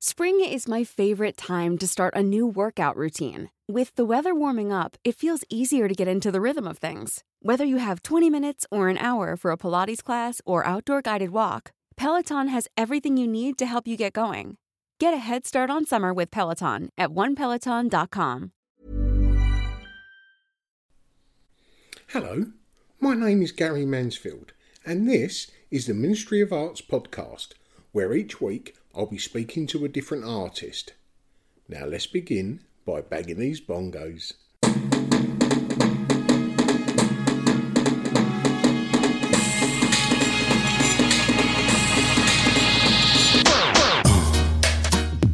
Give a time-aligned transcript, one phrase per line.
[0.00, 3.50] Spring is my favorite time to start a new workout routine.
[3.66, 7.24] With the weather warming up, it feels easier to get into the rhythm of things.
[7.42, 11.30] Whether you have 20 minutes or an hour for a Pilates class or outdoor guided
[11.30, 14.56] walk, Peloton has everything you need to help you get going.
[15.00, 18.52] Get a head start on summer with Peloton at onepeloton.com.
[22.06, 22.52] Hello,
[23.00, 24.52] my name is Gary Mansfield,
[24.86, 27.54] and this is the Ministry of Arts podcast,
[27.90, 30.94] where each week I'll be speaking to a different artist.
[31.68, 34.32] Now let's begin by bagging these bongos.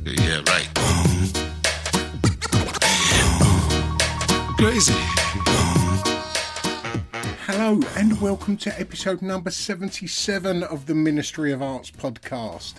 [0.05, 0.69] Yeah, right.
[4.59, 4.93] Crazy.
[7.47, 12.75] Hello, and welcome to episode number 77 of the Ministry of Arts podcast.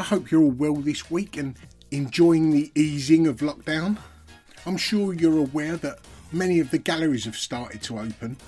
[0.00, 1.54] I hope you're all well this week and
[1.90, 3.98] enjoying the easing of lockdown.
[4.64, 5.98] I'm sure you're aware that
[6.32, 8.38] many of the galleries have started to open,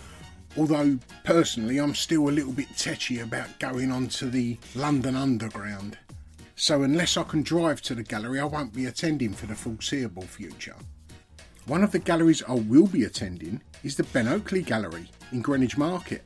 [0.57, 5.99] although personally I'm still a little bit tetchy about going onto the London Underground.
[6.57, 10.23] So, unless I can drive to the gallery, I won't be attending for the foreseeable
[10.23, 10.77] future.
[11.67, 15.77] One of the galleries I will be attending is the Ben Oakley Gallery in Greenwich
[15.77, 16.25] Market.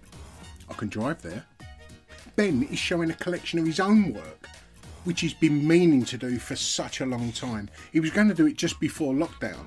[0.71, 1.45] I can drive there.
[2.37, 4.49] Ben is showing a collection of his own work,
[5.07, 7.71] which he's been meaning to do for such a long time.
[7.93, 9.65] He was going to do it just before lockdown,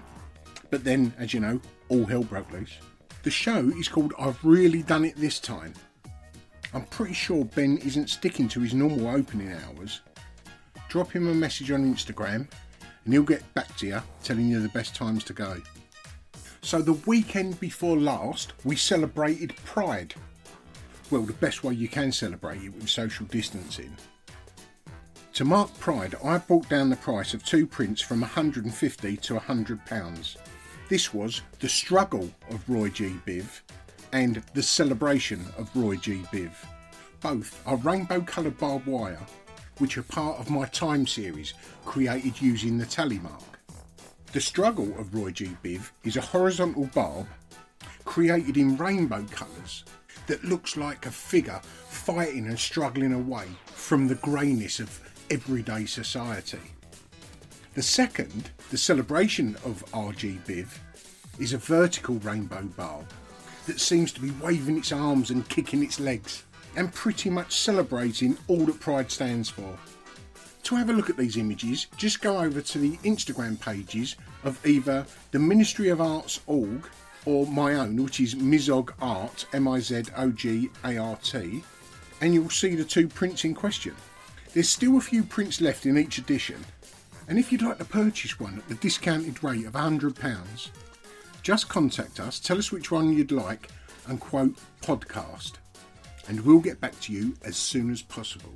[0.70, 2.78] but then, as you know, all hell broke loose.
[3.24, 5.74] The show is called I've Really Done It This Time.
[6.74, 10.02] I'm pretty sure Ben isn't sticking to his normal opening hours.
[10.90, 12.48] Drop him a message on Instagram
[13.06, 15.62] and he'll get back to you telling you the best times to go.
[16.62, 20.14] So, the weekend before last, we celebrated Pride.
[21.10, 23.96] Well, the best way you can celebrate it with social distancing.
[25.34, 29.86] To mark Pride, I brought down the price of two prints from 150 to 100
[29.86, 30.38] pounds.
[30.90, 33.16] This was The Struggle of Roy G.
[33.26, 33.62] Biv
[34.12, 36.24] and The Celebration of Roy G.
[36.34, 36.52] Biv.
[37.22, 39.26] Both are rainbow coloured barbed wire,
[39.78, 41.54] which are part of my time series
[41.86, 43.60] created using the tally mark.
[44.34, 45.56] The Struggle of Roy G.
[45.64, 47.28] Biv is a horizontal barb
[48.04, 49.86] created in rainbow colours
[50.28, 56.60] that looks like a figure fighting and struggling away from the greyness of everyday society.
[57.76, 60.68] The second, the celebration of RG Biv,
[61.40, 63.06] is a vertical rainbow barb
[63.68, 66.44] that seems to be waving its arms and kicking its legs
[66.76, 69.78] and pretty much celebrating all that Pride stands for.
[70.64, 74.64] To have a look at these images, just go over to the Instagram pages of
[74.66, 76.88] either the Ministry of Arts org
[77.26, 81.64] or my own, which is Mizog Art, M I Z O G A R T,
[82.22, 83.96] and you'll see the two prints in question.
[84.52, 86.66] There's still a few prints left in each edition,
[87.28, 90.70] and if you'd like to purchase one at the discounted rate of £100,
[91.44, 93.70] just contact us, tell us which one you'd like,
[94.08, 95.54] and quote podcast,
[96.28, 98.54] and we'll get back to you as soon as possible.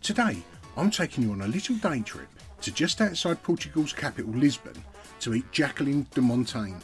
[0.00, 0.38] Today,
[0.78, 2.28] I'm taking you on a little day trip
[2.62, 4.82] to just outside Portugal's capital, Lisbon,
[5.20, 6.80] to meet Jacqueline de Montaigne.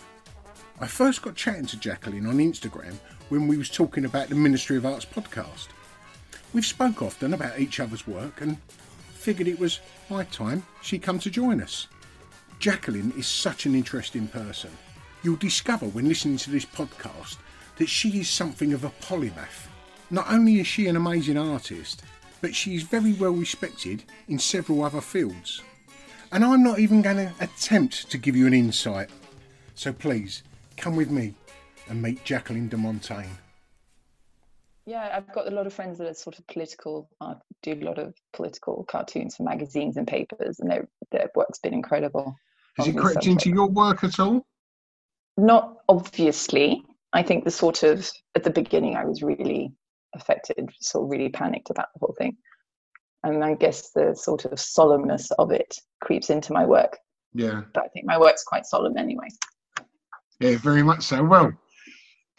[0.81, 2.95] I first got chatting to Jacqueline on Instagram
[3.31, 5.69] when we was talking about the Ministry of Arts podcast.
[6.53, 8.59] We've spoke often about each other's work and
[9.15, 11.89] figured it was my time she'd come to join us.
[12.59, 14.71] Jacqueline is such an interesting person.
[15.23, 17.37] You'll discover when listening to this podcast
[17.77, 19.69] that she is something of a polymath.
[20.11, 22.03] Not only is she an amazing artist,
[22.43, 25.63] but she is very well respected in several other fields.
[26.33, 29.09] And I'm not even going to attempt to give you an insight.
[29.75, 30.43] So please,
[30.77, 31.35] come with me
[31.89, 33.39] and meet Jacqueline de Montaigne.
[34.85, 37.85] Yeah, I've got a lot of friends that are sort of political, uh, do a
[37.85, 42.35] lot of political cartoons for magazines and papers, and their their work's been incredible.
[42.79, 44.45] Has it crept into your work at all?
[45.37, 46.85] Not obviously.
[47.13, 49.73] I think the sort of at the beginning, I was really
[50.15, 52.37] affected, sort of really panicked about the whole thing,
[53.23, 56.99] and I guess the sort of solemnness of it creeps into my work.
[57.35, 59.29] Yeah, But I think my work's quite solemn anyway.
[60.41, 61.23] yeah, very much so.
[61.23, 61.53] Well,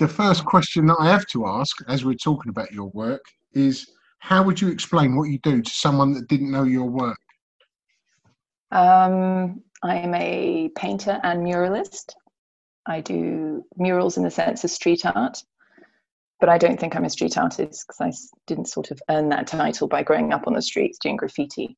[0.04, 3.24] the first question that I have to ask, as we're talking about your work,
[3.54, 3.90] is
[4.20, 7.18] how would you explain what you do to someone that didn't know your work?
[8.72, 12.16] Um, I'm a painter and muralist.
[12.86, 15.42] I do murals in the sense of street art,
[16.42, 18.12] but I don't think I'm a street artist because I
[18.46, 21.78] didn't sort of earn that title by growing up on the streets doing graffiti.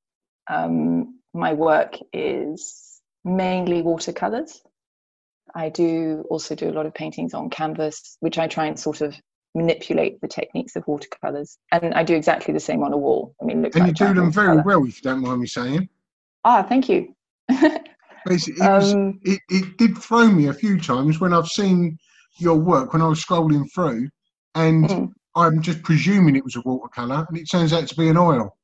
[0.49, 4.63] Um, my work is mainly watercolors.
[5.55, 9.01] I do also do a lot of paintings on canvas, which I try and sort
[9.01, 9.15] of
[9.55, 11.57] manipulate the techniques of watercolors.
[11.71, 13.33] And I do exactly the same on a wall.
[13.41, 15.39] I mean, it looks And like you do them very well, if you don't mind
[15.39, 15.87] me saying.
[16.43, 17.15] Ah, thank you.
[18.27, 21.99] It, was, Um, it, it did throw me a few times when I've seen
[22.37, 24.09] your work when I was scrolling through,
[24.55, 25.13] and Mm.
[25.35, 28.54] I'm just presuming it was a watercolor, and it turns out to be an oil.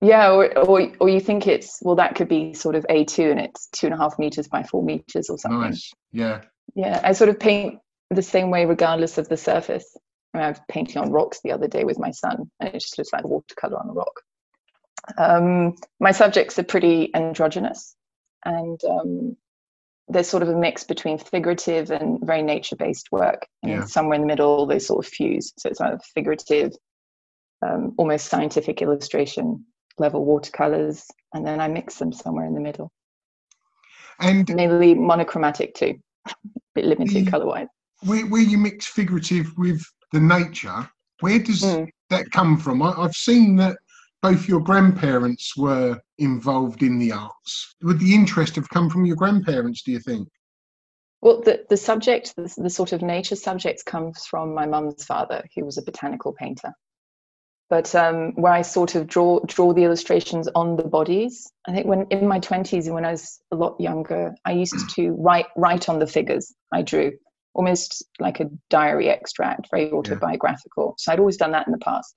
[0.00, 3.30] Yeah, or, or or you think it's well, that could be sort of A two,
[3.30, 5.60] and it's two and a half meters by four meters or something.
[5.60, 5.92] Nice.
[6.12, 6.42] Yeah.
[6.74, 7.80] Yeah, I sort of paint
[8.10, 9.96] the same way, regardless of the surface.
[10.34, 12.78] I, mean, I was painting on rocks the other day with my son, and it
[12.78, 14.20] just looks like watercolor on a rock.
[15.16, 17.96] Um, my subjects are pretty androgynous,
[18.44, 19.36] and um,
[20.08, 23.46] there's sort of a mix between figurative and very nature-based work.
[23.62, 23.84] And Yeah.
[23.84, 25.52] somewhere in the middle, they sort of fuse.
[25.58, 26.72] So it's either figurative,
[27.66, 29.64] um, almost scientific illustration
[29.98, 32.90] level watercolors, and then I mix them somewhere in the middle.
[34.20, 35.94] And Mainly monochromatic too,
[36.26, 36.34] a
[36.74, 37.68] bit limited The- color-wise.
[38.04, 40.88] where, where you mix figurative with the nature,
[41.20, 41.88] where does Mm.
[42.10, 42.82] that come from?
[42.82, 43.76] I, I've seen that
[44.22, 47.76] both your grandparents were involved in the arts.
[47.82, 50.28] Would the interest have come from your grandparents, do you think?
[51.20, 55.44] Well, the, the subject, the, the sort of nature subjects comes from my mum's father,
[55.54, 56.72] who was a botanical painter.
[57.70, 61.86] But um, where I sort of draw draw the illustrations on the bodies, I think
[61.86, 65.46] when in my twenties and when I was a lot younger, I used to write
[65.56, 67.12] write on the figures I drew,
[67.52, 70.94] almost like a diary extract, very autobiographical.
[70.96, 72.14] So I'd always done that in the past.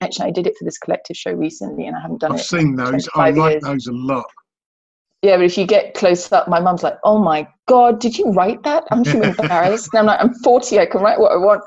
[0.00, 2.34] Actually, I did it for this collective show recently, and I haven't done it.
[2.34, 3.08] I've seen those.
[3.16, 3.62] I like years.
[3.64, 4.26] those a lot.
[5.22, 8.30] Yeah, but if you get close up, my mum's like, "Oh my god, did you
[8.30, 9.88] write that?" I'm too embarrassed.
[9.92, 11.62] And I'm like, "I'm 40, I can write what I want."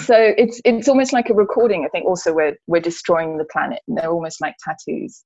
[0.00, 1.84] So it's it's almost like a recording.
[1.84, 5.24] I think also we're we're destroying the planet, and they're almost like tattoos.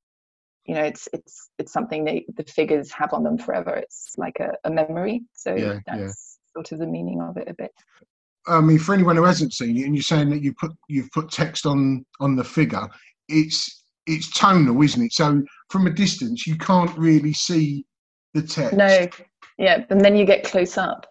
[0.67, 3.75] You know, it's it's it's something they the figures have on them forever.
[3.75, 5.23] It's like a, a memory.
[5.33, 6.01] So Yeah, that's
[6.55, 6.55] yeah.
[6.55, 7.73] sort of the meaning of it a bit.
[8.47, 11.11] I mean, for anyone who hasn't seen it, and you're saying that you put you've
[11.13, 12.89] put text on on the figure,
[13.29, 15.13] it's it's tonal, isn't it?
[15.13, 17.87] So from a distance, you can't really see
[18.35, 18.75] the text.
[18.75, 19.09] No,
[19.59, 21.07] yeah, and then you get close up.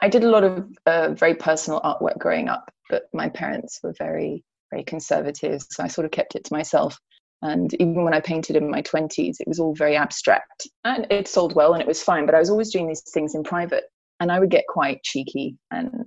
[0.00, 3.94] I did a lot of uh, very personal artwork growing up, but my parents were
[3.98, 6.98] very, very conservative, so I sort of kept it to myself.
[7.42, 10.66] And even when I painted in my 20s, it was all very abstract.
[10.84, 13.34] And it sold well and it was fine, but I was always doing these things
[13.34, 13.84] in private.
[14.20, 16.06] And I would get quite cheeky and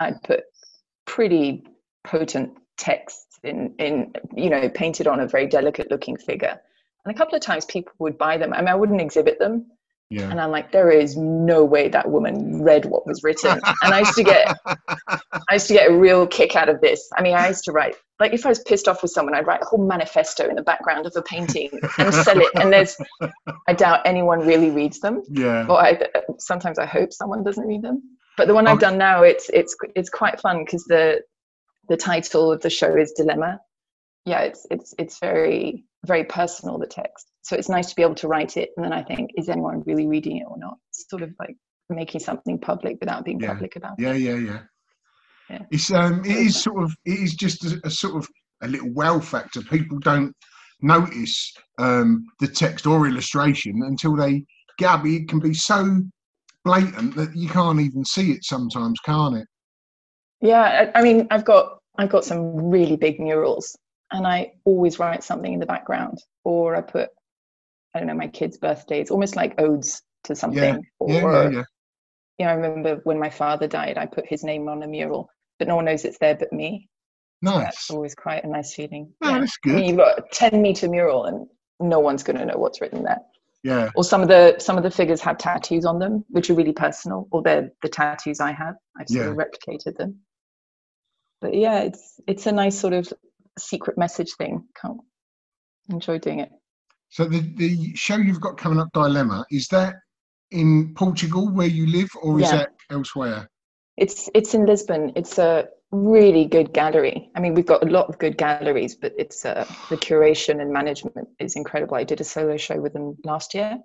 [0.00, 0.44] I'd put
[1.06, 1.64] pretty
[2.04, 6.58] potent texts in, in you know, painted on a very delicate looking figure.
[7.04, 8.52] And a couple of times people would buy them.
[8.52, 9.66] I mean, I wouldn't exhibit them,
[10.12, 10.30] Yeah.
[10.30, 13.60] and I'm like, there is no way that woman read what was written.
[13.82, 14.56] And I used to get,
[15.08, 17.08] I used to get a real kick out of this.
[17.16, 19.46] I mean, I used to write, like, if I was pissed off with someone, I'd
[19.46, 22.50] write a whole manifesto in the background of a painting and sell it.
[22.54, 22.96] And there's,
[23.68, 25.22] I doubt anyone really reads them.
[25.28, 25.66] Yeah.
[25.66, 26.00] Or I,
[26.38, 28.02] sometimes I hope someone doesn't read them.
[28.36, 31.20] But the one I've done now, it's it's it's quite fun because the
[31.88, 33.60] the title of the show is Dilemma.
[34.24, 37.26] Yeah, it's it's it's very very personal the text.
[37.42, 39.82] So it's nice to be able to write it, and then I think, is anyone
[39.86, 40.78] really reading it or not?
[40.90, 41.56] It's sort of like
[41.88, 43.48] making something public without being Yeah.
[43.48, 44.02] public about it.
[44.02, 44.58] Yeah, yeah, yeah.
[45.50, 45.62] Yeah.
[45.70, 48.28] It's um, it is sort of, it is just a, a sort of
[48.62, 49.60] a little wow factor.
[49.62, 50.32] People don't
[50.80, 54.44] notice um the text or illustration until they
[54.78, 55.06] get up.
[55.06, 56.00] It can be so
[56.64, 59.46] blatant that you can't even see it sometimes, can't it?
[60.40, 63.76] Yeah, I, I mean, I've got I've got some really big murals,
[64.12, 67.10] and I always write something in the background, or I put
[67.94, 70.62] I don't know my kids' birthdays, almost like odes to something.
[70.62, 71.64] Yeah, or yeah, yeah.
[72.38, 75.28] you know, I remember when my father died, I put his name on a mural,
[75.58, 76.88] but no one knows it's there but me.
[77.42, 77.64] Nice.
[77.64, 79.12] That's always quite a nice feeling.
[79.22, 79.86] Oh, that's I mean, good.
[79.88, 81.46] you've got a ten meter mural, and
[81.80, 83.20] no one's going to know what's written there.
[83.64, 83.90] Yeah.
[83.94, 86.72] Or some of the some of the figures have tattoos on them, which are really
[86.72, 88.74] personal, or they're the tattoos I have.
[88.98, 90.20] I've sort of replicated them.
[91.42, 93.12] but yeah, it's it's a nice sort of
[93.58, 94.64] secret message thing.
[94.80, 95.00] Can't
[95.90, 96.50] enjoy doing it.
[97.10, 99.96] So the the show you've got coming up, Dilemma, is that
[100.50, 102.56] in Portugal where you live, or is Yeah.
[102.58, 103.48] that elsewhere?
[103.96, 105.12] It's it's in Lisbon.
[105.16, 107.30] It's a really good gallery.
[107.34, 110.72] I mean, we've got a lot of good galleries, but it's uh, the curation and
[110.72, 111.96] management is incredible.
[111.96, 113.76] I did a solo show with them last year,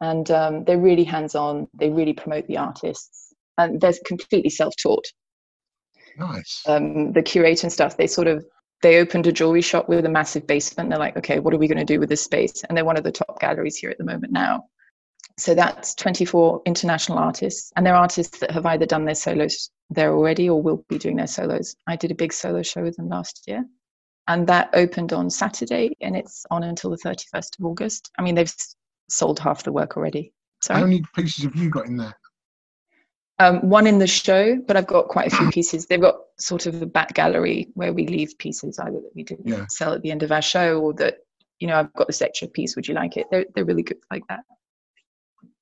[0.00, 1.68] and um, they're really hands-on.
[1.74, 5.06] They really promote the artists, and they're completely self-taught.
[6.16, 6.62] Nice.
[6.66, 7.96] Um, the curator and stuff.
[7.96, 8.44] They sort of
[8.82, 10.90] they opened a jewelry shop with a massive basement.
[10.90, 12.62] They're like, okay, what are we going to do with this space?
[12.64, 14.64] And they're one of the top galleries here at the moment now.
[15.36, 20.12] So that's 24 international artists, and they're artists that have either done their solos there
[20.12, 21.76] already or will be doing their solos.
[21.86, 23.64] I did a big solo show with them last year,
[24.26, 28.10] and that opened on Saturday, and it's on until the 31st of August.
[28.18, 28.52] I mean, they've
[29.08, 30.32] sold half the work already.
[30.68, 32.16] How many pieces have you got in there?
[33.40, 35.86] Um, one in the show, but I've got quite a few pieces.
[35.86, 39.46] They've got sort of a back gallery where we leave pieces either that we didn't
[39.46, 39.64] Yeah.
[39.68, 41.18] sell at the end of our show or that,
[41.60, 42.74] you know, I've got this extra piece.
[42.74, 43.26] Would you like it?
[43.30, 44.40] They're, they're really good like that.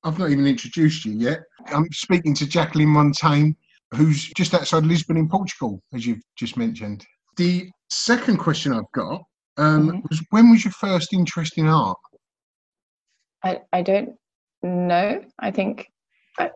[0.04, 1.40] I've not even introduced you yet.
[1.66, 3.52] I'm speaking to Jacqueline Montaigne,
[3.92, 7.04] who's just outside Lisbon in Portugal, as you've just mentioned.
[7.36, 9.22] The second question I've got
[9.58, 10.02] um, Mhm.
[10.08, 11.98] was when was your first interest in art?
[13.42, 14.16] I, I don't
[14.62, 15.22] know.
[15.38, 15.90] I think
[16.38, 16.50] I,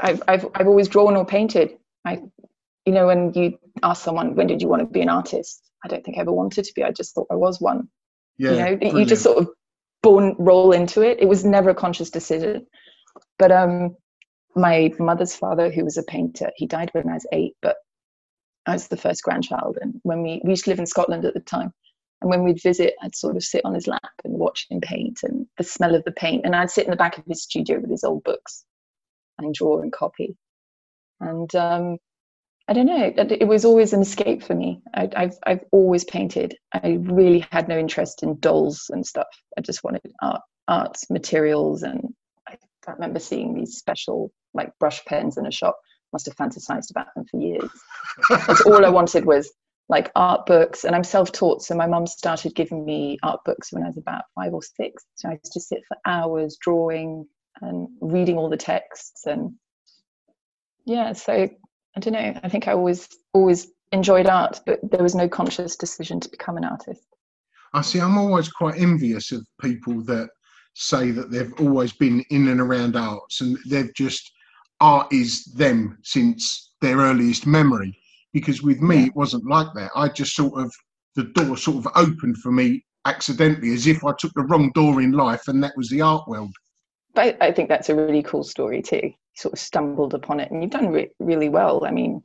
[0.00, 1.76] I've, I've, I've always drawn or painted.
[2.04, 2.20] I,
[2.84, 5.62] you know, when you ask someone, when did you want to be an artist?
[5.84, 6.82] I don't think I ever wanted to be.
[6.82, 7.88] I just thought I was one.
[8.36, 9.48] Yeah, you know you just sort of
[10.04, 12.66] born roll into it it was never a conscious decision
[13.38, 13.96] but um
[14.54, 17.76] my mother's father who was a painter he died when i was eight but
[18.66, 21.32] i was the first grandchild and when we we used to live in scotland at
[21.32, 21.72] the time
[22.20, 25.20] and when we'd visit i'd sort of sit on his lap and watch him paint
[25.22, 27.78] and the smell of the paint and i'd sit in the back of his studio
[27.80, 28.64] with his old books
[29.38, 30.36] and draw and copy
[31.20, 31.96] and um
[32.66, 33.12] I don't know.
[33.14, 34.80] It was always an escape for me.
[34.94, 36.56] I, I've I've always painted.
[36.72, 39.26] I really had no interest in dolls and stuff.
[39.58, 42.14] I just wanted art, art materials, and
[42.48, 42.56] I,
[42.88, 45.78] I remember seeing these special like brush pens in a shop.
[46.14, 47.68] Must have fantasized about them for years.
[48.30, 49.52] That's all I wanted was
[49.90, 51.60] like art books, and I'm self-taught.
[51.62, 55.04] So my mum started giving me art books when I was about five or six.
[55.16, 57.26] So I used to sit for hours drawing
[57.68, 59.52] and reading all the texts, and
[60.84, 61.12] yeah.
[61.12, 61.32] So
[61.96, 62.40] I don't know.
[62.42, 66.56] I think I always always enjoyed art, but there was no conscious decision to become
[66.56, 67.06] an artist.
[67.72, 68.00] I see.
[68.00, 70.28] I'm always quite envious of people that
[70.74, 74.30] say that they've always been in and around arts and they've just
[74.80, 77.96] art is them since their earliest memory.
[78.32, 79.06] Because with me, Yeah.
[79.06, 79.90] it wasn't like that.
[79.94, 80.74] I just sort of
[81.14, 85.00] the door sort of opened for me accidentally, as if I took the wrong door
[85.00, 86.54] in life, and that was the art world.
[87.14, 89.00] But I, I think that's a really cool story too.
[89.02, 91.84] You sort of stumbled upon it, and you've done re- really well.
[91.84, 92.22] I mean,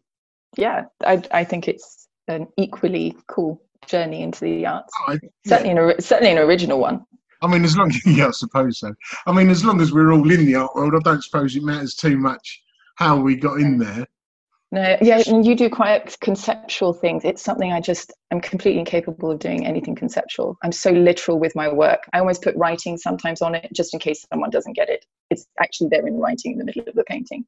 [0.57, 4.93] yeah, I I think it's an equally cool journey into the arts.
[5.07, 5.29] I, yeah.
[5.45, 7.05] Certainly, an certainly an original one.
[7.41, 8.93] I mean, as long as yeah, I suppose so.
[9.25, 11.63] I mean, as long as we're all in the art world, I don't suppose it
[11.63, 12.61] matters too much
[12.95, 14.05] how we got in there.
[14.71, 17.25] No, yeah, and you do quite conceptual things.
[17.25, 20.57] It's something I just I'm completely incapable of doing anything conceptual.
[20.63, 22.03] I'm so literal with my work.
[22.13, 25.05] I always put writing sometimes on it just in case someone doesn't get it.
[25.31, 27.45] It's actually there in writing in the middle of the painting.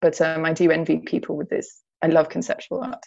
[0.00, 1.82] But um, I do envy people with this.
[2.00, 3.04] I love conceptual art.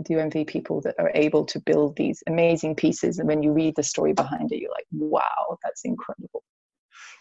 [0.00, 3.52] I do envy people that are able to build these amazing pieces, and when you
[3.52, 6.42] read the story behind it, you're like, "Wow, that's incredible."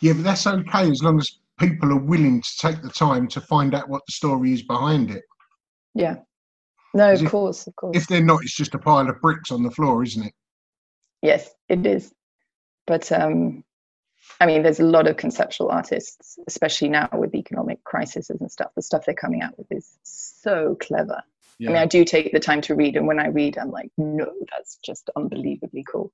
[0.02, 3.42] Yeah, but that's okay as long as people are willing to take the time to
[3.42, 5.24] find out what the story is behind it.
[5.96, 6.18] Yeah.
[6.94, 7.98] No, of it- course, of course.
[7.98, 10.34] If they're not, it's just a pile of bricks on the floor, isn't it?
[11.22, 12.14] Yes, it is.
[12.86, 13.64] But um,
[14.40, 18.52] I mean, there's a lot of conceptual artists, especially now with the economic crises and
[18.52, 18.72] stuff.
[18.76, 21.22] The stuff they're coming out with is so clever.
[21.62, 23.90] I mean, I do take the time to read, and when I read, I'm like,
[23.98, 26.12] no, that's just unbelievably cool.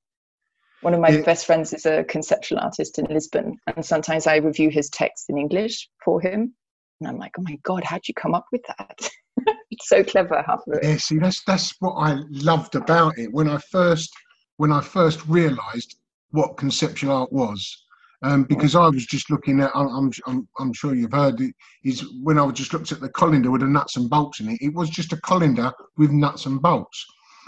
[0.81, 1.21] One of my Yeah.
[1.23, 5.39] best friends is a conceptual artist in Lisbon, and sometimes I review his text in
[5.39, 6.53] English for him,
[6.99, 9.09] and I'm like, oh my god, how'd you come up with that?
[9.71, 10.83] it's so clever, half of it.
[10.83, 14.11] Yeah, see, that's that's what I loved about it when I first
[14.57, 15.97] when I first realised
[16.31, 17.85] what conceptual art was.
[18.23, 22.05] Um, because I was just looking at, I'm, I'm, I'm, sure you've heard it, is
[22.21, 24.75] when I just looked at the colander with the nuts and bolts in it, it
[24.75, 27.03] was just a colander with nuts and bolts.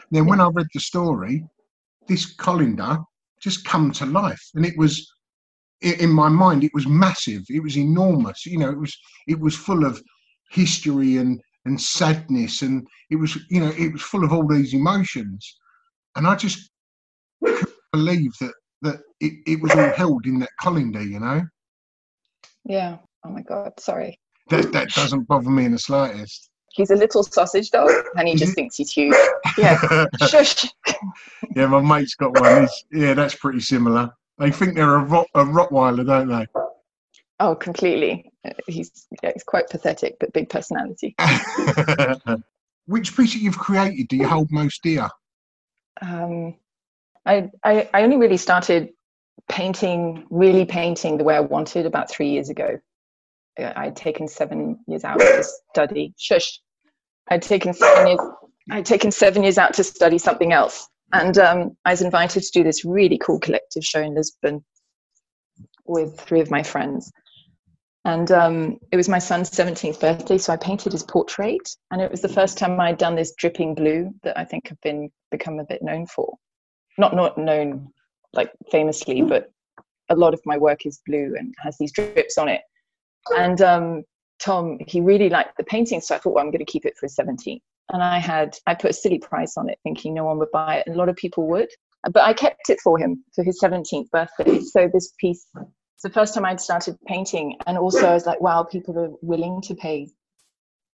[0.10, 1.46] Then when I read the story,
[2.08, 2.98] this colander
[3.40, 5.14] just come to life, and it was
[5.82, 8.46] in my mind, it was massive, it was enormous.
[8.46, 10.02] You know, it was it was full of
[10.50, 14.74] history and and sadness, and it was you know it was full of all these
[14.74, 15.58] emotions,
[16.16, 16.70] and I just
[17.44, 21.02] couldn't believe that that it, it was all held in that colander.
[21.04, 21.42] You know,
[22.66, 22.98] Yeah.
[23.26, 24.20] Oh my god, sorry.
[24.50, 26.50] that that doesn't bother me in the slightest.
[26.74, 29.16] He's a little sausage dog, and he just thinks he's huge.
[29.58, 29.80] Yeah,
[30.28, 30.66] shush.
[31.56, 32.62] yeah, my mate's got one.
[32.62, 34.10] He's, yeah, that's pretty similar.
[34.40, 36.48] They think they're a, rot, a Rottweiler, don't they?
[37.40, 38.32] Oh, completely.
[38.46, 41.16] Uh, He's yeah, he's quite pathetic, but big personality.
[42.86, 45.08] Which piece that you've created do you hold most dear?
[46.02, 46.56] Um,
[47.26, 48.90] I, I I only really started
[49.50, 52.80] painting, really painting the way I wanted about three years ago.
[53.58, 56.14] I'd taken seven years out to study.
[56.18, 56.60] Shush.
[57.30, 58.20] I'd taken seven years.
[58.72, 62.52] I'd taken seven years out to study something else, and um, I was invited to
[62.52, 64.64] do this really cool collective show in Lisbon
[65.86, 67.12] with three of my friends.
[68.06, 71.70] And um, it was my son's 17th birthday, so I painted his portrait.
[71.92, 74.82] And it was the first time I'd done this dripping blue that I think have
[74.82, 76.36] been become a bit known for.
[76.98, 77.90] Not not known
[78.34, 79.52] like famously, but
[80.10, 82.62] a lot of my work is blue and has these drips on it.
[83.38, 84.04] And um,
[84.40, 86.98] Tom, he really liked the painting, so I thought, well, I'm going to keep it
[86.98, 87.62] for his 17th.
[87.92, 90.78] And I had I put a silly price on it, thinking no one would buy
[90.78, 91.70] it, and a lot of people would.
[92.12, 94.60] But I kept it for him for his 17th birthday.
[94.60, 95.48] So this piece
[95.96, 99.12] it's the first time I'd started painting, and also I was like, wow, people are
[99.22, 100.10] willing to pay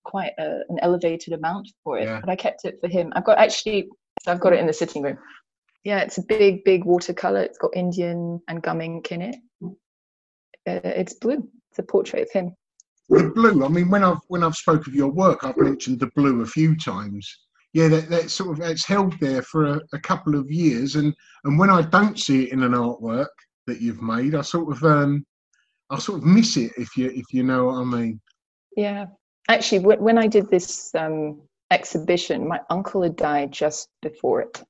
[0.03, 2.05] quite a, an elevated amount for it.
[2.05, 2.19] Yeah.
[2.21, 3.11] But I kept it for him.
[3.15, 3.89] I've got actually,
[4.25, 5.17] I've got it in the sitting room.
[5.83, 7.41] Yeah, it's a big, big watercolor.
[7.41, 9.35] It's got Indian and gum ink in it.
[9.63, 11.47] Uh, it's blue.
[11.69, 12.55] It's a portrait of him.
[13.09, 13.63] The blue.
[13.63, 16.45] I mean, when I've when I've spoke of your work, I've mentioned the blue a
[16.45, 17.33] few times.
[17.73, 21.13] Yeah, that, that sort of it's held there for a, a couple of years, and
[21.45, 23.27] and when I don't see it in an artwork
[23.67, 25.25] that you've made, I sort of um,
[25.89, 28.19] I sort of miss it if you if you know what I mean.
[28.75, 29.07] Yeah,
[29.47, 34.63] actually, wh- when I did this um, exhibition, my uncle had died just before it,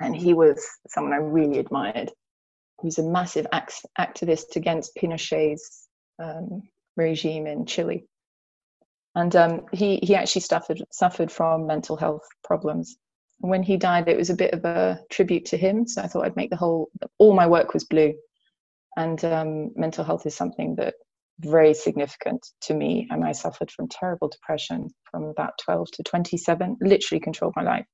[0.00, 2.12] and he was someone I really admired.
[2.80, 5.88] He was a massive act- activist against Pinochet's
[6.22, 6.62] um,
[6.96, 8.04] regime in Chile,
[9.14, 12.96] and um, he he actually suffered suffered from mental health problems.
[13.42, 15.86] And when he died, it was a bit of a tribute to him.
[15.86, 18.14] So I thought I'd make the whole all my work was blue,
[18.96, 20.94] and um, mental health is something that
[21.40, 23.08] very significant to me.
[23.10, 27.86] And I suffered from terrible depression from about 12 to 27, literally controlled my life.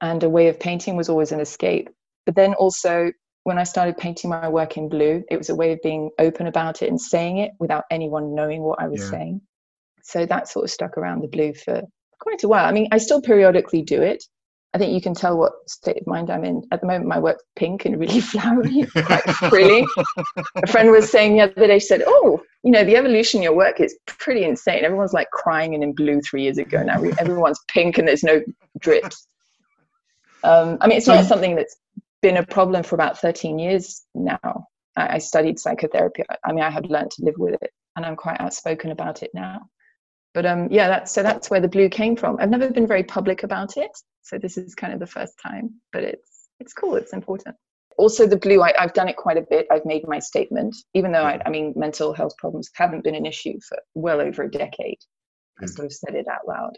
[0.00, 1.88] And a way of painting was always an escape.
[2.26, 3.12] But then also,
[3.44, 6.46] when I started painting my work in blue, it was a way of being open
[6.46, 9.10] about it and saying it without anyone knowing what I was Yeah.
[9.10, 9.40] saying.
[10.02, 11.82] So that sort of stuck around the blue for
[12.20, 12.64] quite a while.
[12.66, 14.22] I mean, I still periodically do it.
[14.74, 16.66] I think you can tell what state of mind I'm in.
[16.72, 19.86] At the moment, my work's pink and really flowery, quite frilly.
[20.56, 23.44] A friend was saying the other day, she said, Oh, you know, the evolution of
[23.44, 24.84] your work is pretty insane.
[24.84, 26.82] Everyone's like crying and in blue three years ago.
[26.82, 28.42] Now everyone's pink and there's no
[28.80, 29.28] drips.
[30.42, 31.76] Um, I mean, it's not something that's
[32.20, 34.66] been a problem for about 13 years now.
[34.96, 36.24] I, I studied psychotherapy.
[36.28, 39.22] I- I mean, I have learned to live with it and I'm quite outspoken about
[39.22, 39.60] it now.
[40.34, 42.38] But um, yeah, that's, so that's where the blue came from.
[42.40, 43.90] I've never been very public about it.
[44.24, 46.96] So this is kind of the first time, but it's, it's cool.
[46.96, 47.56] It's important
[47.96, 51.12] also the blue I, i've done it quite a bit i've made my statement even
[51.12, 54.50] though I, I mean mental health problems haven't been an issue for well over a
[54.50, 54.98] decade
[55.62, 56.76] i sort of said it out loud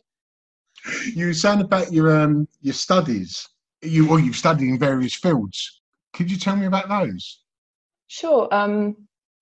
[1.15, 3.49] You saying about your um your studies.
[3.83, 5.81] You well, you've studied in various fields.
[6.13, 7.43] Could you tell me about those?
[8.09, 8.97] sure um,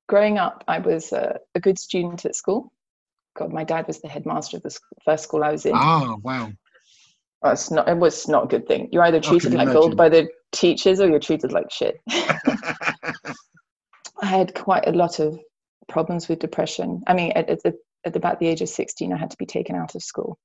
[0.09, 2.73] growing up i was a, a good student at school
[3.37, 6.51] god my dad was the headmaster of the first school i was in Ah, wow.
[7.45, 9.81] Well, not, it was not a good thing you're either treated like imagine.
[9.81, 12.01] gold by the teachers or you're treated like shit
[14.23, 15.39] I had quite a lot of
[15.89, 17.03] problems with depression.
[17.07, 19.47] I mean, at, at, the, at about the age of 16, I had to be
[19.47, 20.39] taken out of school.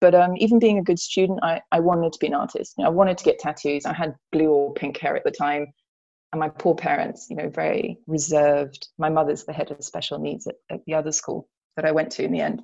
[0.00, 2.74] But um, even being a good student, I, I wanted to be an artist.
[2.76, 3.86] You know, I wanted to get tattoos.
[3.86, 5.66] I had blue or pink hair at the time.
[6.32, 8.88] And my poor parents, you know, very reserved.
[8.98, 12.10] My mother's the head of special needs at, at the other school that I went
[12.12, 12.62] to in the end.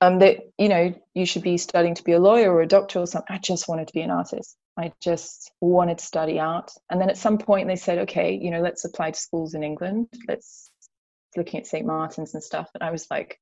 [0.00, 3.00] Um, that, you know, you should be studying to be a lawyer or a doctor
[3.00, 3.34] or something.
[3.34, 4.56] I just wanted to be an artist.
[4.78, 6.70] I just wanted to study art.
[6.88, 9.64] And then at some point they said, okay, you know, let's apply to schools in
[9.64, 10.06] England.
[10.28, 10.70] Let's
[11.36, 11.84] looking at St.
[11.84, 12.70] Martin's and stuff.
[12.74, 13.40] And I was like,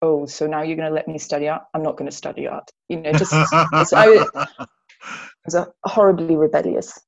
[0.00, 1.62] oh, so now you're going to let me study art?
[1.74, 2.70] I'm not going to study art.
[2.88, 4.66] You know, just it's- I, was- I
[5.44, 6.98] was horribly rebellious.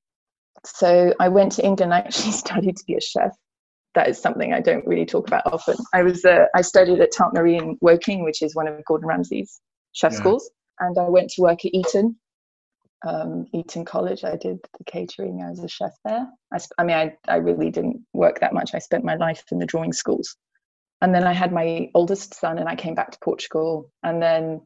[0.64, 1.94] So I went to England.
[1.94, 3.32] I actually studied to be a chef.
[3.94, 5.76] That is something I don't really talk about often.
[5.92, 9.08] I was uh, I studied at Tante Marie in Woking, which is one of Gordon
[9.08, 9.60] Ramsay's
[9.92, 10.18] chef Yeah.
[10.18, 10.50] schools,
[10.80, 12.16] and I went to work at Eton,
[13.06, 14.24] um, Eton College.
[14.24, 15.42] I did the catering.
[15.42, 16.26] I was a chef there.
[16.52, 18.74] I, sp- I mean, I, I really didn't work that much.
[18.74, 20.36] I spent my life in the drawing schools.
[21.02, 23.90] And then I had my oldest son, and I came back to Portugal.
[24.02, 24.62] And then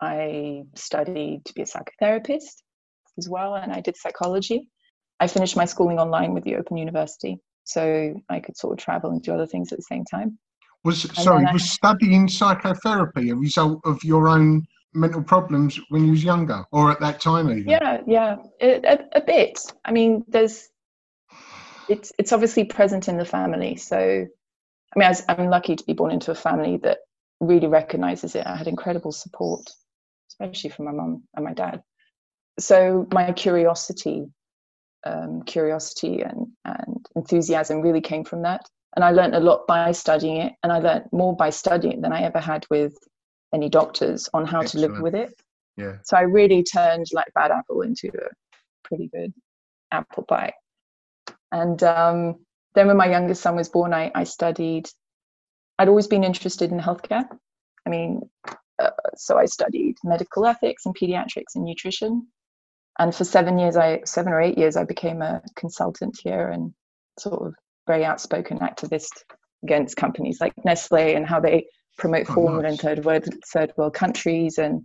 [0.00, 2.62] I studied to be a psychotherapist
[3.16, 4.68] as well, and I did psychology.
[5.20, 9.10] I finished my schooling online with the Open University, so I could sort of travel
[9.10, 10.38] and do other things at the same time.
[10.84, 16.04] Was sorry, then I- was studying psychotherapy a result of your own mental problems when
[16.04, 17.64] you was younger, or at that time even?
[17.68, 19.60] Yeah, yeah, a, a bit.
[19.84, 20.68] I mean, there's
[21.88, 23.76] it's it's obviously present in the family.
[23.76, 26.98] So, I mean, I was, I'm lucky to be born into a family that
[27.40, 28.46] really recognizes it.
[28.46, 29.68] I had incredible support,
[30.30, 31.82] especially from my mum and my dad.
[32.58, 34.26] So my curiosity,
[35.08, 38.62] um, curiosity and and enthusiasm really came from that.
[38.96, 42.02] And I learned a lot by studying it, and I learned more by studying it
[42.02, 42.94] than I ever had with
[43.54, 44.86] any doctors on how Excellent.
[44.86, 45.34] to live with it.
[45.76, 45.96] Yeah.
[46.04, 48.28] So I really turned like bad apple into a
[48.84, 49.32] pretty good
[49.92, 50.52] apple pie.
[51.52, 52.36] And um,
[52.74, 54.88] then when my youngest son was born, I, I studied.
[55.78, 57.24] I'd always been interested in healthcare.
[57.86, 58.28] I mean,
[58.78, 62.26] uh, so I studied medical ethics and pediatrics and nutrition.
[62.98, 66.72] And for seven years, I seven or eight years, I became a consultant here and
[67.18, 67.54] sort of
[67.86, 69.22] very outspoken activist
[69.62, 73.94] against companies like Nestle and how they promote Oh, formula in third world third world
[73.94, 74.58] countries.
[74.58, 74.82] And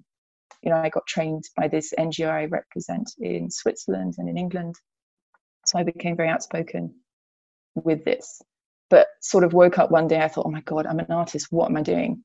[0.62, 4.76] you know, I got trained by this NGO I represent in Switzerland and in England.
[5.66, 6.96] So I became very outspoken
[7.76, 8.42] with this.
[8.90, 11.48] But sort of woke up one day, I thought, oh my God, I'm an artist.
[11.50, 12.24] What am I doing?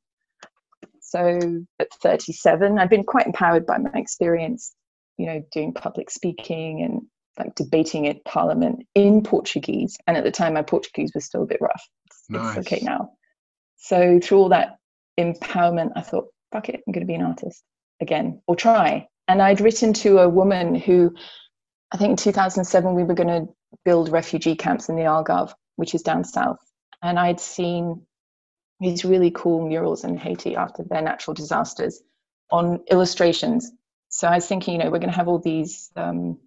[1.00, 1.38] So
[1.78, 4.74] at 37, I've been quite empowered by my experience,
[5.18, 7.02] you know, doing public speaking and
[7.38, 9.96] like debating at Parliament in Portuguese.
[10.06, 11.86] And at the time, my Portuguese was still a bit rough.
[12.06, 12.56] It's, Nice.
[12.56, 13.10] it's okay now.
[13.76, 14.78] So through all that
[15.18, 17.62] empowerment, I thought, fuck it, I'm going to be an artist
[18.00, 19.06] again, or try.
[19.28, 21.14] And I'd written to a woman who,
[21.92, 23.52] I think in 2007, we were going to
[23.84, 26.58] build refugee camps in the Algarve, which is down south.
[27.02, 28.02] And I'd seen
[28.80, 32.00] these really cool murals in Haiti after their natural disasters
[32.50, 33.70] on illustrations.
[34.08, 36.38] So I was thinking, you know, we're going to have all these um,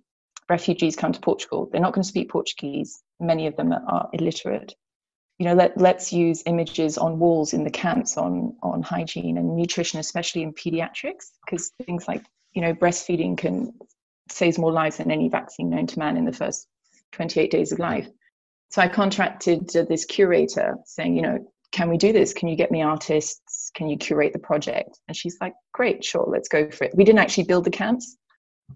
[0.50, 1.70] refugees come to Portugal.
[1.72, 3.02] They're not going to speak Portuguese.
[3.20, 4.76] Many of them are illiterate.
[5.38, 9.56] You know, let, let's use images on walls in the camps on, on hygiene and
[9.56, 13.74] nutrition, especially in pediatrics, because things like, you know, breastfeeding can
[14.30, 16.68] saves more lives than any vaccine known to man in the first
[17.12, 18.08] 28 days of life.
[18.70, 22.34] So I contracted uh, this curator saying, you know, can we do this?
[22.34, 23.72] Can you get me artists?
[23.74, 25.00] Can you curate the project?
[25.08, 26.94] And she's like, great, sure, let's go for it.
[26.96, 28.18] We didn't actually build the camps,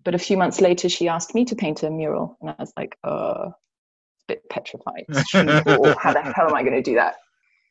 [0.04, 2.38] but a few months later, she asked me to paint a mural.
[2.42, 3.54] And I was like, uh, a
[4.28, 5.06] bit petrified.
[5.66, 7.16] Or how the hell am I going to do that?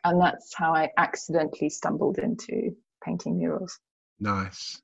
[0.04, 3.78] And that's how I accidentally stumbled into painting murals.
[4.20, 4.80] Nice.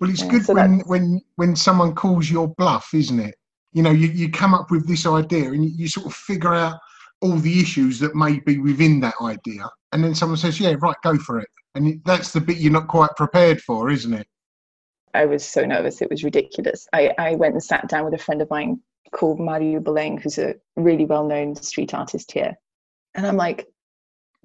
[0.00, 3.34] Well, it's Yeah, good so when, when when someone calls your bluff, isn't it?
[3.72, 6.54] You know, you, you come up with this idea and you, you sort of figure
[6.54, 6.78] out
[7.20, 10.96] all the issues that may be within that idea, and then someone says, "Yeah, right,
[11.02, 14.26] go for it." And that's the bit you're not quite prepared for, isn't it?
[15.14, 16.86] I was so nervous, it was ridiculous.
[16.92, 18.80] I, I went and sat down with a friend of mine
[19.12, 22.54] called Mario Belém, who's a really well known street artist here.
[23.14, 23.66] And I'm like,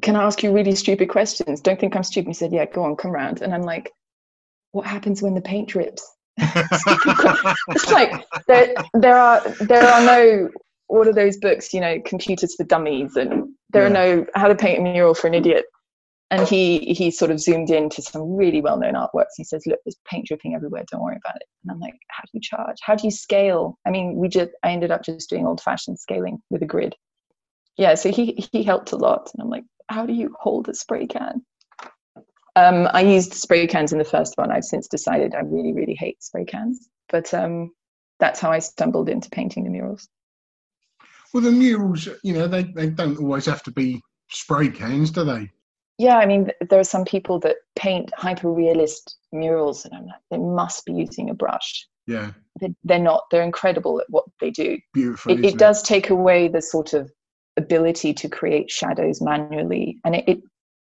[0.01, 1.61] Can I ask you really stupid questions?
[1.61, 2.29] Don't think I'm stupid.
[2.29, 3.41] He said, Yeah, go on, come round.
[3.41, 3.91] And I'm like,
[4.71, 6.09] What happens when the paint drips?
[6.37, 10.49] it's like there, there are there are no
[10.93, 14.53] what are those books, you know, computers for dummies and there are no how to
[14.55, 15.65] paint a mural for an idiot.
[16.29, 19.33] And he he sort of zoomed in to some really well known artworks.
[19.35, 21.47] He says, Look, there's paint dripping everywhere, don't worry about it.
[21.63, 22.77] And I'm like, How do you charge?
[22.81, 23.79] How do you scale?
[23.87, 26.95] I mean, we just I ended up just doing old fashioned scaling with a grid.
[27.75, 29.31] Yeah, so he he helped a lot.
[29.33, 31.43] And I'm like, how do you hold a spray can?
[32.55, 34.51] Um, I used spray cans in the first one.
[34.51, 36.87] I've since decided I really, really hate spray cans.
[37.09, 37.71] But um,
[38.19, 40.07] that's how I stumbled into painting the murals.
[41.33, 45.23] Well, the murals, you know, they, they don't always have to be spray cans, do
[45.23, 45.49] they?
[45.97, 50.19] Yeah, I mean, there are some people that paint hyper realist murals, and I'm like,
[50.31, 51.87] they must be using a brush.
[52.07, 53.23] Yeah, They- They're not.
[53.31, 54.77] They're incredible at what they do.
[54.93, 55.31] beautiful.
[55.33, 57.11] It, it does take away the sort of
[57.57, 60.41] ability to create shadows manually, and it, it.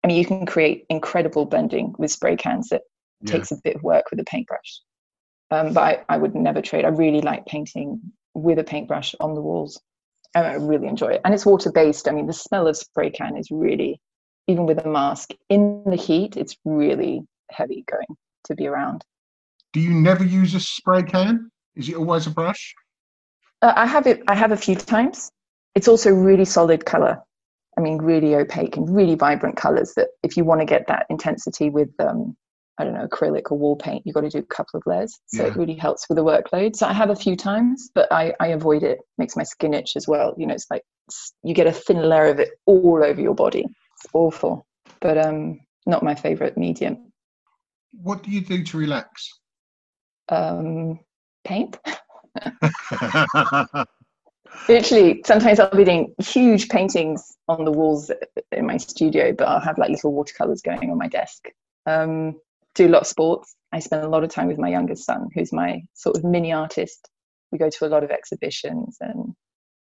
[0.04, 2.82] I mean, you can create incredible blending with spray cans that
[3.22, 3.32] Yeah.
[3.32, 4.80] takes a bit of work with a paintbrush.
[5.50, 6.84] Um, but I, I would never trade.
[6.84, 8.00] I really like painting
[8.34, 9.80] with a paintbrush on the walls.
[10.34, 11.20] I, I really enjoy it.
[11.24, 12.08] And it's water based.
[12.08, 14.00] I mean, the smell of spray can is really,
[14.46, 19.04] even with a mask, in the heat, it's really heavy going to be around.
[19.72, 21.50] Do you never use a spray can?
[21.76, 22.74] Is it always a brush?
[23.62, 24.22] Uh, I have it.
[24.28, 25.30] I have a few times.
[25.74, 27.20] It's also really solid color.
[27.76, 29.92] I mean, really opaque and really vibrant colors.
[29.94, 32.36] That if you want to get that intensity with, um,
[32.78, 35.18] I don't know, acrylic or wall paint, you've got to do a couple of layers.
[35.26, 35.48] So Yeah.
[35.48, 36.76] it really helps with the workload.
[36.76, 39.00] So I have a few times, but I, I avoid it.
[39.18, 40.34] Makes my skin itch as well.
[40.38, 40.82] You know, it's like
[41.42, 43.64] you get a thin layer of it all over your body.
[43.64, 44.66] It's awful,
[45.00, 47.12] but um, not my favorite medium.
[48.02, 49.28] What do you do to relax?
[50.28, 51.00] Um,
[51.44, 51.78] paint.
[54.68, 58.10] literally sometimes i'll be doing huge paintings on the walls
[58.52, 61.48] in my studio but i'll have like little watercolors going on my desk
[61.86, 62.36] um,
[62.78, 63.54] do a lot of sports.
[63.72, 66.52] I spend a lot of time with my youngest son, who's my sort of mini
[66.52, 67.08] artist.
[67.52, 69.34] We go to a lot of exhibitions and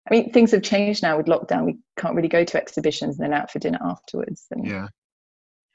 [0.09, 1.67] I mean, things have changed now with lockdown.
[1.67, 4.47] We can't really go to exhibitions and then out for dinner afterwards.
[4.51, 4.89] And, Yeah.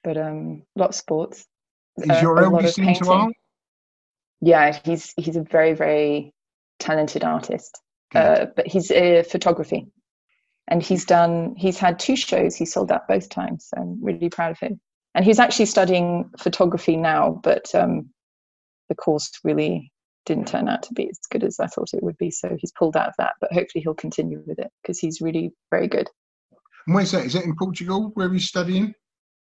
[0.04, 1.46] But um, a lot of sports.
[1.98, 3.34] Is uh, your of into art?
[4.42, 6.34] Yeah, he's he's a very very
[6.80, 7.80] talented artist.
[8.14, 9.88] Uh, but he's uh, photography,
[10.68, 11.56] and he's done.
[11.58, 12.56] He's had two shows.
[12.56, 13.70] He sold out both times.
[13.70, 14.80] So I'm really proud of him.
[15.16, 18.10] And he's actually studying photography now, but um,
[18.90, 19.92] the course really
[20.26, 22.32] didn't turn out to be as good as I thought it would be.
[22.32, 23.34] So he's pulled out of that.
[23.42, 26.10] But hopefully he'll continue with it because he's really very good.
[26.88, 27.26] And where's that?
[27.26, 28.94] Is it in Portugal where he's studying?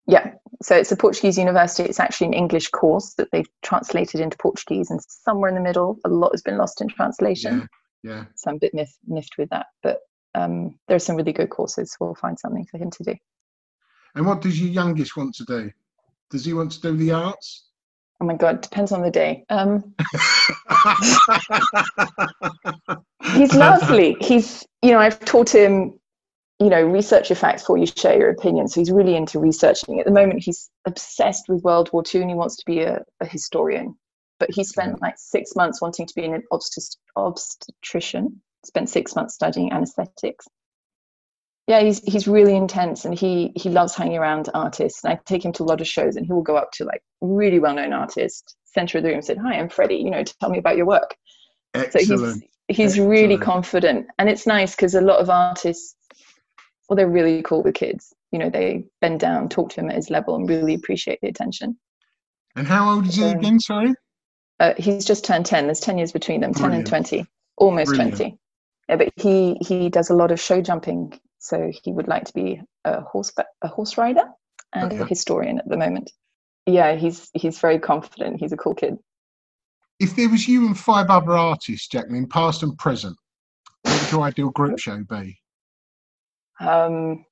[0.07, 1.89] Yeah, so it's a Portuguese university.
[1.89, 5.97] It's actually an English course that they've translated into Portuguese, and somewhere in the middle,
[6.05, 7.69] a lot has been lost in translation.
[8.03, 8.11] Yeah.
[8.17, 8.25] Yeah.
[8.37, 9.67] So I'm a bit miff- miffed with that.
[9.83, 10.01] But
[10.35, 11.93] um, there are some really good courses.
[11.93, 13.15] So we'll find something for him to do.
[14.15, 15.71] And what does your youngest want to do?
[16.31, 17.65] Does he want to do the arts?
[18.21, 19.45] Oh my God, depends on the day.
[19.51, 19.95] Um,
[23.35, 24.17] he's lovely.
[24.21, 25.99] He's, you know, I've taught him,
[26.61, 28.69] you know, research your facts before you share your opinion.
[28.69, 29.99] So he's really into researching.
[29.99, 33.03] At the moment, he's obsessed with World War II and he wants to be a,
[33.21, 33.97] a historian.
[34.39, 39.35] But he spent like six months wanting to be an obstet- obstetrician, spent six months
[39.35, 40.47] studying anesthetics.
[41.67, 45.03] Yeah, he's he's really intense and he he loves hanging around artists.
[45.03, 46.85] And I take him to a lot of shows and he will go up to
[46.85, 50.23] like really well known artists, center of the room, said, Hi, I'm Freddie, you know,
[50.25, 51.17] tell me about your work.
[51.75, 52.45] So Excellent.
[52.69, 55.97] he's he's really confident, and it's nice because a lot of artists,
[56.89, 58.13] well, they're really cool with kids.
[58.31, 61.29] You know, they bend down, talk to him at his level, and really appreciate the
[61.29, 61.77] attention.
[62.57, 63.59] And how old is he again?
[63.59, 63.93] Sorry.
[64.61, 65.67] Uh, he's just turned ten.
[65.67, 68.17] There's ten years between them, ten and twenty, almost Brilliant.
[68.17, 68.39] twenty.
[68.89, 72.33] Yeah, but he he does a lot of show jumping, so he would like to
[72.33, 73.31] be a horse
[73.61, 74.25] a horse rider
[74.73, 76.11] and a historian at the moment.
[76.67, 78.41] Yeah, he's he's very confident.
[78.41, 78.97] He's a cool kid.
[80.01, 83.17] If there was you and five other artists, Jacqueline, past and present,
[83.83, 85.39] what would your ideal group show be?
[86.61, 87.27] Um,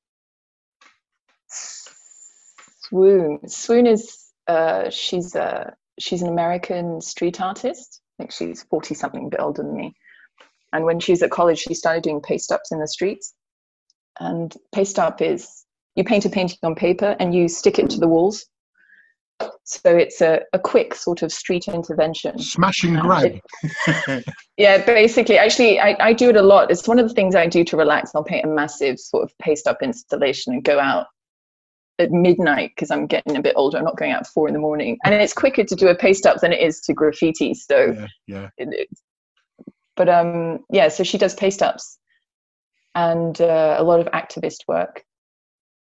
[1.48, 3.48] Swoon.
[3.48, 8.02] Swoon is uh, she's a she's an American street artist.
[8.18, 9.94] I think she's forty something, a bit older than me.
[10.74, 13.32] And when she was at college, she started doing paste ups in the streets.
[14.20, 15.64] And paste up is
[15.96, 18.46] you paint a painting on paper and you stick it to the walls.
[19.64, 22.38] So it's a, a quick sort of street intervention.
[22.38, 24.24] Smash and.
[24.58, 26.70] Yeah, basically, actually, I, I do it a lot.
[26.70, 28.12] It's one of the things I do to relax.
[28.14, 31.06] I'll paint a massive sort of paste up installation and go out
[31.98, 33.78] at midnight because I'm getting a bit older.
[33.78, 34.98] I'm not going out at four in the morning.
[35.04, 37.54] And it's quicker to do a paste up than it is to graffiti.
[37.54, 38.48] So, yeah, yeah.
[38.58, 39.02] it, it's-
[39.96, 41.98] but um, yeah, so she does paste ups
[42.94, 45.04] and uh, a lot of activist work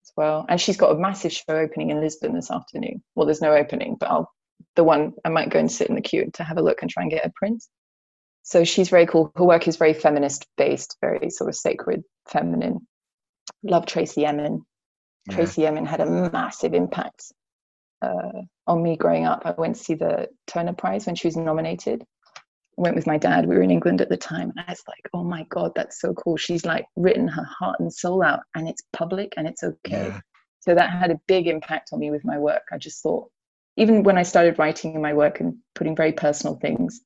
[0.04, 0.46] as well.
[0.48, 3.02] And she's got a massive show opening in Lisbon this afternoon.
[3.14, 4.30] Well, there's no opening, but I'll
[4.74, 6.90] the one I might go and sit in the queue to have a look and
[6.90, 7.64] try and get a print.
[8.42, 9.32] So she's very cool.
[9.34, 12.86] Her work is very feminist based, very sort of sacred, feminine.
[13.62, 14.62] Love Tracey Emin.
[15.28, 15.34] Yeah.
[15.34, 17.32] Tracey Emin had a massive impact
[18.02, 19.42] uh, on me growing up.
[19.44, 22.04] I went to see the Turner Prize when she was nominated.
[22.76, 23.46] Went with my dad.
[23.46, 26.00] We were in England at the time, and I was like, "Oh my god, that's
[26.00, 29.62] so cool!" She's like written her heart and soul out, and it's public, and it's
[29.62, 30.08] okay.
[30.08, 30.20] Yeah.
[30.60, 32.62] So that had a big impact on me with my work.
[32.72, 33.30] I just thought,
[33.76, 37.00] even when I started writing in my work and putting very personal things,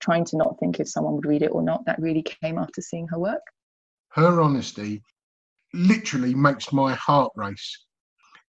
[0.00, 2.80] trying to not think if someone would read it or not, that really came after
[2.80, 3.42] seeing her work.
[4.10, 5.02] Her honesty
[5.74, 7.84] literally makes my heart race.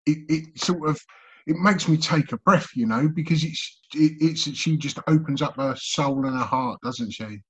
[0.06, 1.00] It, it sort of
[1.46, 5.42] it makes me take a breath, you know, because it's it, it's she just opens
[5.42, 7.42] up her soul and her heart, doesn't she?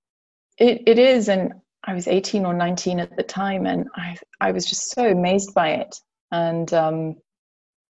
[0.58, 1.54] It it is, and
[1.84, 5.54] I was 18 or 19 at the time, and I I was just so amazed
[5.54, 5.96] by it.
[6.32, 7.16] And um,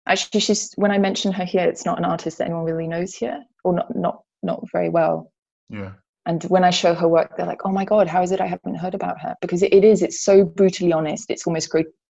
[0.08, 3.14] actually, she's when I mention her here, it's not an artist that anyone really knows
[3.14, 5.32] here, or not not not very well.
[5.70, 5.94] Yeah.
[6.26, 8.48] And when I show her work, they're like, "Oh my god, how is it I
[8.48, 11.30] haven't heard about her?" Because it, it is, it's so brutally honest.
[11.30, 11.72] It's almost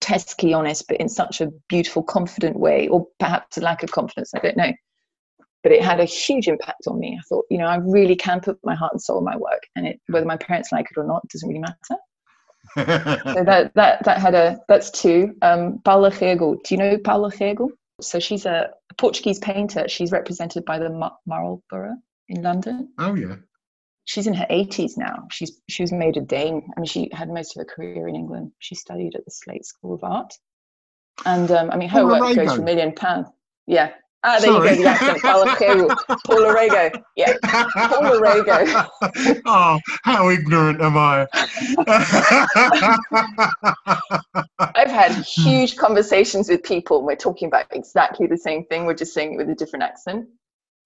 [0.06, 4.32] grotesquely honest, but in such a beautiful, confident way, or perhaps a lack of confidence.
[4.36, 4.72] I don't know.
[5.64, 7.18] But it had a huge impact on me.
[7.20, 9.64] I thought, you know, I really can put my heart and soul in my work,
[9.76, 12.00] and it, whether my parents like it or not doesn't really matter.
[12.76, 15.36] So that that that had a that's two.
[15.44, 16.62] Um, Paula Rego.
[16.64, 17.70] Do you know Paula Rego?
[18.02, 19.88] So she's a Portuguese painter.
[19.88, 20.90] She's represented by the
[21.26, 22.90] Marlborough in London.
[22.98, 23.36] oh yeah.
[24.06, 25.28] She's in her 80s now.
[25.32, 26.62] She's she was made a dame.
[26.78, 28.52] I mean, she had most of her career in England.
[28.60, 30.34] She studied at the Slade School of Art,
[31.26, 32.56] and um, I mean, her Paula work goes Rego.
[32.56, 33.28] for a million pounds.
[33.68, 33.92] Yeah.
[34.28, 34.70] Ah, there Sorry.
[34.72, 34.82] you go.
[34.82, 35.22] The accent.
[35.22, 35.96] Paula Rego.
[36.26, 37.04] Paula Rego.
[37.16, 37.34] Yeah.
[37.44, 39.42] Paula Rego.
[39.46, 41.28] oh, how ignorant am I?
[44.76, 46.98] I've had huge conversations with people.
[46.98, 48.86] and We're talking about exactly the same thing.
[48.86, 50.28] We're just saying it with a different accent.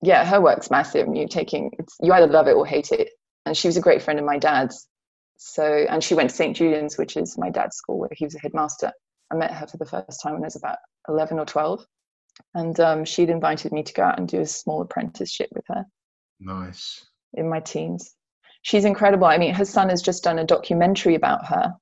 [0.02, 1.08] Yeah, her work's massive.
[1.08, 3.10] And you taking it's, you either love it or hate it.
[3.46, 4.88] And she was a great friend of my dad's.
[5.38, 8.36] So and she went to St Julian's, which is my dad's school where he was
[8.36, 8.92] a headmaster.
[9.32, 11.86] I met her for the first time when I was about eleven or twelve,
[12.54, 15.86] and um, she'd invited me to go out and do a small apprenticeship with her
[16.40, 17.06] Nice.
[17.34, 18.16] in my teens.
[18.64, 19.28] She's incredible.
[19.28, 21.74] I mean, her son has just done a documentary about her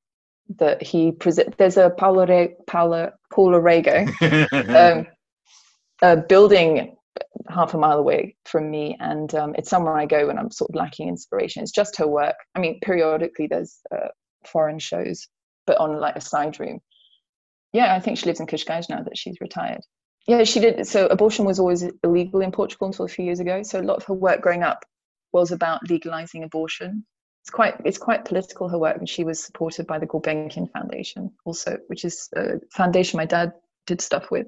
[0.58, 1.58] that he present.
[1.58, 4.08] There's a Paulo Re- Paulo Paulo Rego
[5.00, 5.08] um,
[6.02, 6.97] a building
[7.50, 10.70] half a mile away from me, and um, it's somewhere I go when I'm sort
[10.72, 11.64] of lacking inspiration.
[11.64, 12.36] It's just her work.
[12.56, 14.10] I mean, periodically there's uh,
[14.46, 15.28] foreign shows,
[15.66, 16.80] but on like a side room.
[17.74, 19.82] Yeah, I think she lives in Cascais now that she's retired.
[20.28, 20.86] Yeah, she did.
[20.88, 23.64] So abortion was always illegal in Portugal until a few years ago.
[23.64, 24.84] So a lot of her work growing up
[25.32, 27.06] was about legalizing abortion.
[27.44, 31.32] It's quite it's quite political her work, and she was supported by the Gulbenkian Foundation
[31.46, 33.54] also, which is a foundation my dad
[33.86, 34.48] did stuff with.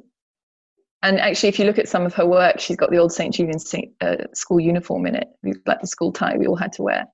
[1.02, 3.34] And actually, if you look at some of her work, she's got the old St.
[3.34, 5.30] Julian's uh, school uniform in it,
[5.66, 7.06] like the school tie we all had to wear.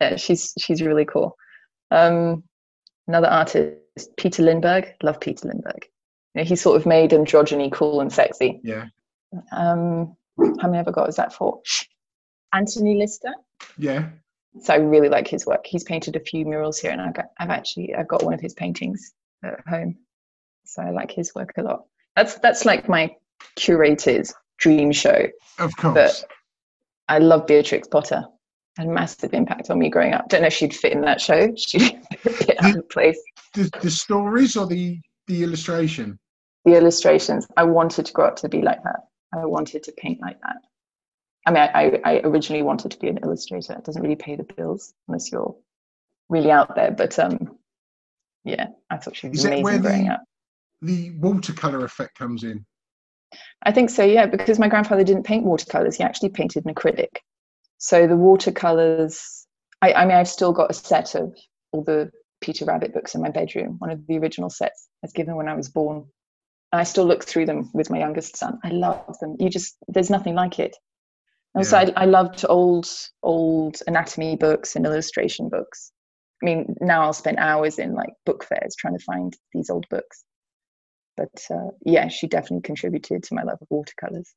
[0.00, 1.36] Yeah, she's she's really cool.
[1.90, 2.42] Um,
[3.06, 3.78] another artist,
[4.16, 4.88] Peter Lindbergh.
[5.02, 5.86] Love Peter Lindbergh.
[6.34, 8.60] You know, he sort of made androgyny cool and sexy.
[8.62, 8.86] Yeah.
[9.52, 10.16] Um,
[10.60, 11.08] how many have I got?
[11.08, 11.62] Is that four?
[12.52, 13.32] Anthony Lister.
[13.78, 14.08] Yeah.
[14.60, 15.66] So I really like his work.
[15.66, 18.40] He's painted a few murals here, and I've, got, I've actually I've got one of
[18.40, 19.12] his paintings
[19.44, 19.96] at home.
[20.64, 21.84] So I like his work a lot.
[22.16, 23.14] That's that's like my
[23.56, 25.26] curator's dream show.
[25.58, 25.94] Of course.
[25.94, 26.24] But
[27.08, 28.24] I love Beatrix Potter.
[28.76, 30.28] Had a massive impact on me growing up.
[30.28, 31.54] Don't know if she'd fit in that show.
[31.56, 33.18] She'd bit out of place.
[33.54, 36.18] the, the stories or the the illustration?
[36.66, 37.46] The illustrations.
[37.56, 39.00] I wanted to grow up to be like that.
[39.32, 40.56] I wanted to paint like that.
[41.46, 43.72] I mean, I, I originally wanted to be an illustrator.
[43.74, 45.54] It doesn't really pay the bills unless you're
[46.28, 46.90] really out there.
[46.90, 47.56] But um,
[48.44, 50.24] yeah, I thought she was Is amazing growing the- up.
[50.86, 52.64] The watercolor effect comes in.
[53.64, 55.96] I think so, yeah, because my grandfather didn't paint watercolors.
[55.96, 57.16] He actually painted in acrylic.
[57.78, 59.46] So the watercolors,
[59.82, 61.34] I, I mean, I've still got a set of
[61.72, 65.12] all the Peter Rabbit books in my bedroom, one of the original sets I was
[65.12, 66.06] given when I was born.
[66.72, 68.58] And I still look through them with my youngest son.
[68.64, 69.36] I love them.
[69.38, 70.76] You just, there's nothing like it.
[71.54, 71.90] Also, Yeah.
[71.96, 72.86] I, I loved old,
[73.22, 75.92] old anatomy books and illustration books.
[76.42, 79.86] I mean, now I'll spend hours in like book fairs trying to find these old
[79.90, 80.22] books.
[81.16, 84.34] But uh, yeah, she definitely contributed to my love of watercolors.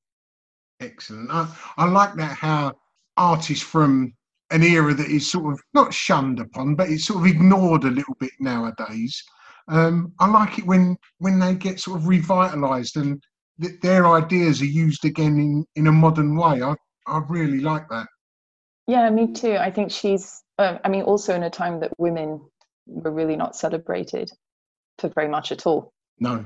[0.79, 1.29] Excellent.
[1.31, 2.73] I, I like that how
[3.17, 4.13] artists from
[4.51, 7.91] an era that is sort of not shunned upon, but it's sort of ignored a
[7.91, 9.21] little bit nowadays.
[9.67, 13.21] Um, I like it when when they get sort of revitalised and
[13.61, 16.61] th- their ideas are used again in, in a modern way.
[16.63, 18.07] I, I really like that.
[18.87, 19.55] Yeah, me too.
[19.55, 22.41] I think she's, uh, I mean, also in a time that women
[22.87, 24.31] were really not celebrated
[24.97, 25.93] for very much at all.
[26.19, 26.45] No.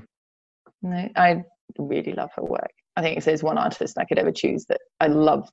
[0.83, 1.43] No, I
[1.77, 2.71] really love her work.
[2.95, 5.49] I think if there's one artist I could ever choose that I love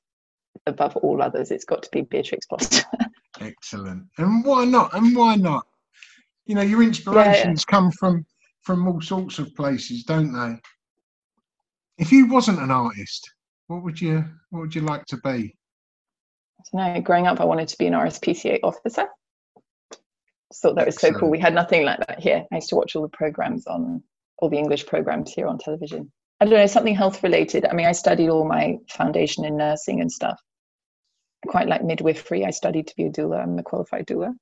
[0.67, 2.83] above all others, it's got to be Beatrix Potter.
[3.39, 4.03] Excellent.
[4.17, 4.93] And why not?
[4.93, 5.65] And why not?
[6.45, 8.25] You know, your inspirations come from
[8.63, 10.59] from all sorts of places, don't they?
[11.97, 13.31] If you wasn't an artist,
[13.67, 15.55] what would you what would you like to be?
[16.73, 19.07] no, growing up, I wanted to be an RSPCA officer.
[20.51, 21.29] Just thought that was so cool.
[21.29, 22.45] We had nothing like that here.
[22.51, 24.03] I used to watch all the programs on
[24.41, 26.11] all the English programs here on television.
[26.39, 27.65] I don't know, something health related.
[27.65, 30.39] I mean, I studied all my foundation in nursing and stuff.
[31.47, 32.45] Quite like midwifery.
[32.45, 33.41] I studied to be a doula.
[33.43, 34.33] I'm a qualified doula.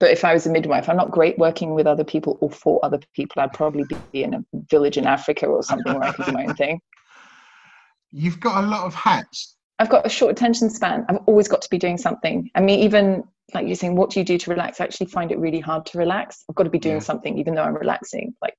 [0.00, 2.78] But if I was a midwife, I'm not great working with other people or for
[2.84, 3.42] other people.
[3.42, 6.44] I'd probably be in a village in Africa or something where I could do my
[6.46, 6.80] own thing.
[8.12, 9.56] You've got a lot of hats.
[9.80, 11.04] I've got a short attention span.
[11.08, 12.48] I've always got to be doing something.
[12.54, 14.80] I mean, even like you're saying, what do you do to relax?
[14.80, 16.44] I actually find it really hard to relax.
[16.48, 17.02] I've got to be doing Yeah.
[17.02, 18.54] something, even though I'm relaxing, like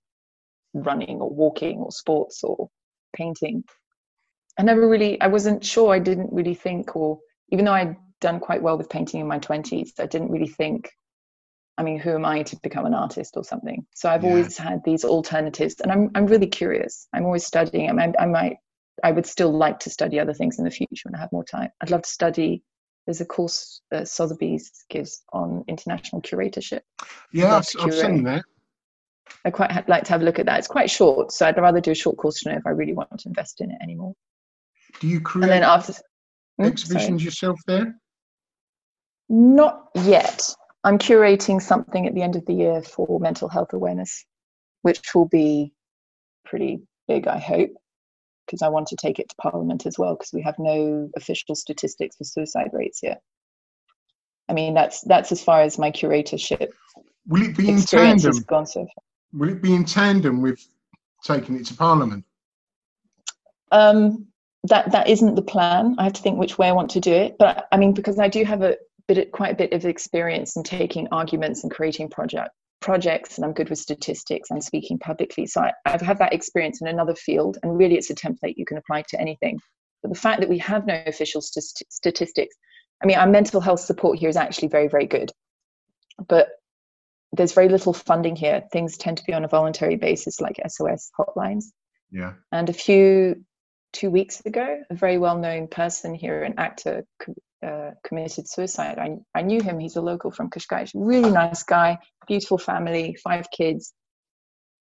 [0.74, 2.70] running or walking or sports or
[3.16, 3.64] painting.
[4.58, 5.94] I never really, I wasn't sure.
[5.94, 9.40] I didn't really think, or even though I'd done quite well with painting in my
[9.40, 10.92] 20s, I didn't really think,
[11.78, 13.86] I mean, who am I to become an artist or something?
[13.96, 14.30] So I've Yeah.
[14.30, 17.08] always had these alternatives, and I'm I'm really curious.
[17.14, 17.90] I'm always studying.
[17.90, 18.58] I, mean, I might,
[19.02, 21.46] I would still like to study other things in the future when I have more
[21.46, 21.70] time.
[21.80, 22.64] I'd love to study.
[23.06, 26.82] There's a course that Sotheby's gives on international curatorship.
[27.32, 28.44] Yeah, I've, I've seen that.
[29.46, 30.60] I quite ha- like to have a look at that.
[30.60, 32.94] It's quite short, so I'd rather do a short course to know if I really
[32.94, 34.14] want to invest in it anymore.
[35.00, 35.94] Do you And then after
[36.58, 37.96] Hmm, exhibitions yourself there?
[39.30, 40.54] Not yet.
[40.84, 44.26] I'm curating something at the end of the year for mental health awareness,
[44.82, 45.72] which will be
[46.46, 47.72] pretty big, I hope,
[48.46, 51.56] because I want to take it to Parliament as well, because we have no official
[51.56, 53.22] statistics for suicide rates yet.
[54.50, 56.70] I mean, that's that's as far as my curatorship
[57.28, 58.46] Will it be in experience has tandem?
[58.48, 59.04] gone so far.
[59.34, 60.66] Will it be in tandem with
[61.24, 62.26] taking it to Parliament?
[63.72, 64.28] Um,
[64.64, 65.96] that that isn't the plan.
[65.98, 67.38] I have to think which way I want to do it.
[67.38, 68.76] But I mean, because I do have a
[69.08, 72.52] bit, quite a bit of experience in taking arguments and creating project
[72.82, 75.46] projects, and I'm good with statistics and speaking publicly.
[75.46, 78.66] So I, I've had that experience in another field, and really, it's a template you
[78.66, 79.60] can apply to anything.
[80.02, 82.56] But the fact that we have no official st- statistics,
[83.04, 85.32] I mean, our mental health support here is actually very, very good.
[86.28, 86.50] But
[87.32, 88.64] there's very little funding here.
[88.72, 91.66] Things tend to be on a voluntary basis, like SOS hotlines.
[92.12, 92.34] Yeah.
[92.52, 93.44] And a few
[93.94, 97.06] two weeks ago, a very well-known person here, an actor,
[97.66, 98.98] uh, committed suicide.
[98.98, 99.80] I, I knew him.
[99.80, 100.92] He's a local from Cascais.
[100.94, 103.94] Really nice guy, beautiful family, five kids,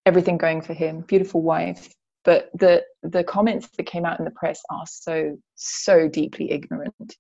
[0.06, 1.00] everything going for him.
[1.00, 1.92] Beautiful wife.
[2.24, 7.16] But the the comments that came out in the press are so so deeply ignorant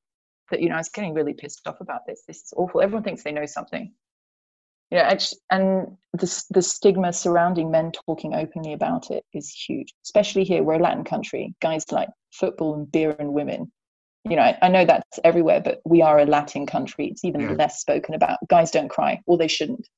[0.50, 2.22] that you know I was getting really pissed off about this.
[2.26, 2.82] This is awful.
[2.82, 3.94] Everyone thinks they know something.
[4.90, 5.16] You know,
[5.50, 10.62] and the the stigma surrounding men talking openly about it is huge, especially here.
[10.62, 11.54] We're a Latin country.
[11.60, 13.70] Guys like football and beer and women
[14.24, 17.08] you know, I, I, know that's everywhere, but we are a Latin country.
[17.08, 17.52] It's even yeah.
[17.52, 18.38] less spoken about.
[18.48, 19.88] Guys don't cry, or they shouldn't.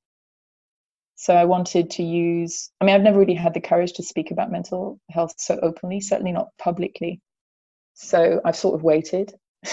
[1.15, 4.31] So I wanted to use, I mean, I've never really had the courage to speak
[4.31, 7.21] about mental health so openly, certainly not publicly.
[7.93, 9.33] So I've sort of waited.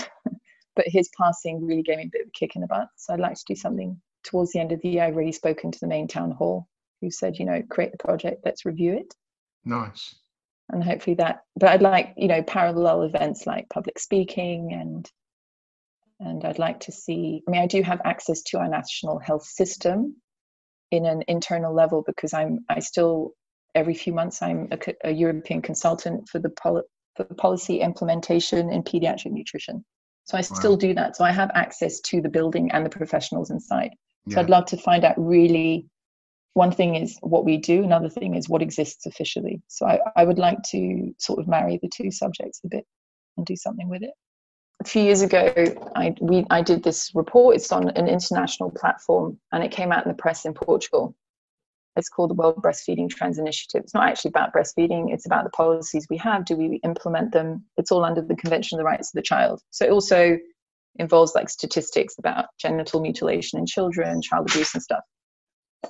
[0.77, 2.89] but his passing really gave me a bit of a kick in the butt.
[2.97, 5.05] So I'd like to do something towards the end of the year.
[5.05, 6.69] I've already spoken to the main town hall
[7.01, 9.15] who said, you know, create the project, let's review it.
[9.65, 10.15] Nice
[10.71, 15.11] and hopefully that but i'd like you know parallel events like public speaking and
[16.21, 19.45] and i'd like to see i mean i do have access to our national health
[19.45, 20.15] system
[20.91, 23.33] in an internal level because i'm i still
[23.75, 26.83] every few months i'm a, a european consultant for the, poli-
[27.17, 29.85] for the policy implementation in pediatric nutrition
[30.25, 30.79] so i still wow.
[30.79, 33.91] do that so i have access to the building and the professionals inside
[34.29, 34.41] so yeah.
[34.41, 35.89] i'd love to find out really
[36.59, 39.63] one thing is what we do another thing is what exists officially.
[39.69, 42.85] So I, I would like to sort of marry the two subjects a bit
[43.37, 44.11] and do something with it.
[44.81, 45.53] A few years ago
[45.95, 47.55] I, we, I did this report.
[47.55, 51.15] It's on an international platform and it came out in the press in portugal.
[51.95, 53.83] It's called the world breastfeeding trends initiative.
[53.85, 56.45] It's not actually about breastfeeding it's about the policies we have.
[56.45, 57.65] Do we implement them?
[57.77, 59.63] It's all under the convention of the rights of the child.
[59.71, 60.39] So it also
[60.99, 65.03] involves like statistics about genital mutilation in children child abuse and stuff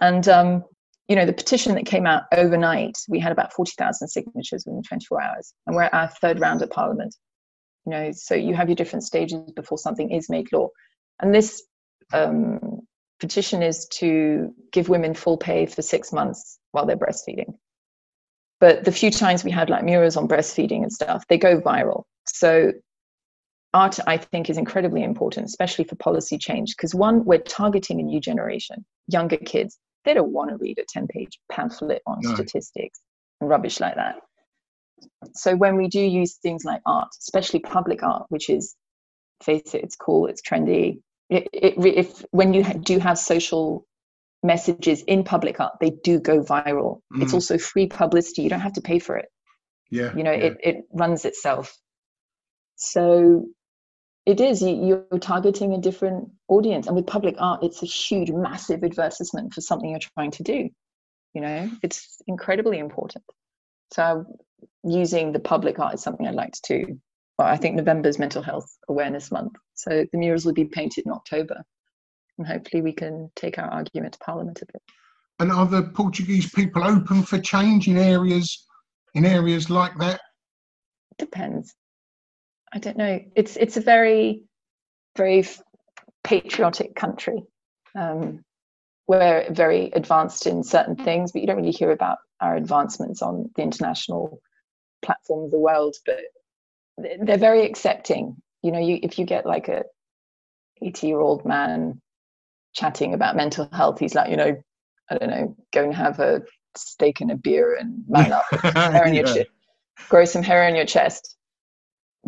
[0.00, 0.64] and um,
[1.08, 5.22] you know, the petition that came out overnight, we had about 40,000 signatures within 24
[5.22, 7.14] hours, and we're at our third round at Parliament.
[7.86, 10.68] You know, so you have your different stages before something is made law,
[11.20, 11.62] and this
[12.12, 12.80] um,
[13.20, 17.54] petition is to give women full pay for six months while they're breastfeeding.
[18.60, 22.02] But the few times we had like murals on breastfeeding and stuff, they go viral.
[22.26, 22.72] So
[23.74, 28.02] art, I think, is incredibly important, especially for policy change, because one, we're targeting a
[28.02, 32.34] new generation younger kids, they don't want to read a 10 page pamphlet on no.
[32.34, 33.00] statistics
[33.40, 34.16] and rubbish like that.
[35.34, 38.74] So when we do use things like art, especially public art, which is,
[39.42, 41.00] face it, it's cool, it's trendy.
[41.30, 43.86] It, it, if when you do have social
[44.42, 47.00] messages in public art, they do go viral.
[47.12, 47.22] Mm.
[47.22, 48.42] It's also free publicity.
[48.42, 49.28] You don't have to pay for it.
[49.90, 50.14] Yeah.
[50.16, 50.44] You know, yeah.
[50.44, 51.76] it, it runs itself.
[52.76, 53.46] So
[54.28, 54.60] it is.
[54.60, 56.86] You, are targeting a different audience.
[56.86, 60.68] And with public art it's a huge massive advertisement for something you're trying to do.
[61.32, 63.24] You know it's incredibly important.
[63.92, 64.26] So
[64.84, 67.00] using the public art is something i'd like to do.
[67.38, 69.54] Well i think november's mental health awareness month.
[69.74, 71.62] So the murals will be painted in october.
[72.36, 74.82] And hopefully we can take our argument to parliament a bit.
[75.40, 78.66] And are the portuguese people open for change in areas
[79.14, 80.20] in areas like that?
[81.16, 81.74] Depends
[82.72, 83.20] I don't know.
[83.34, 84.42] It's it's a very
[85.16, 85.46] very
[86.24, 87.42] patriotic country.
[87.94, 88.44] Um,
[89.06, 93.50] we're very advanced in certain things, but you don't really hear about our advancements on
[93.56, 94.40] the international
[95.02, 95.96] platform of the world.
[96.04, 96.20] But
[96.98, 98.36] they're very accepting.
[98.62, 99.84] You know, you if you get like a
[100.82, 102.00] 80 year old man
[102.74, 104.56] chatting about mental health, he's like, you know,
[105.10, 106.42] I don't know, go and have a
[106.76, 109.48] steak and a beer and man up, hair on your chest,
[110.10, 111.37] grow some hair on your chest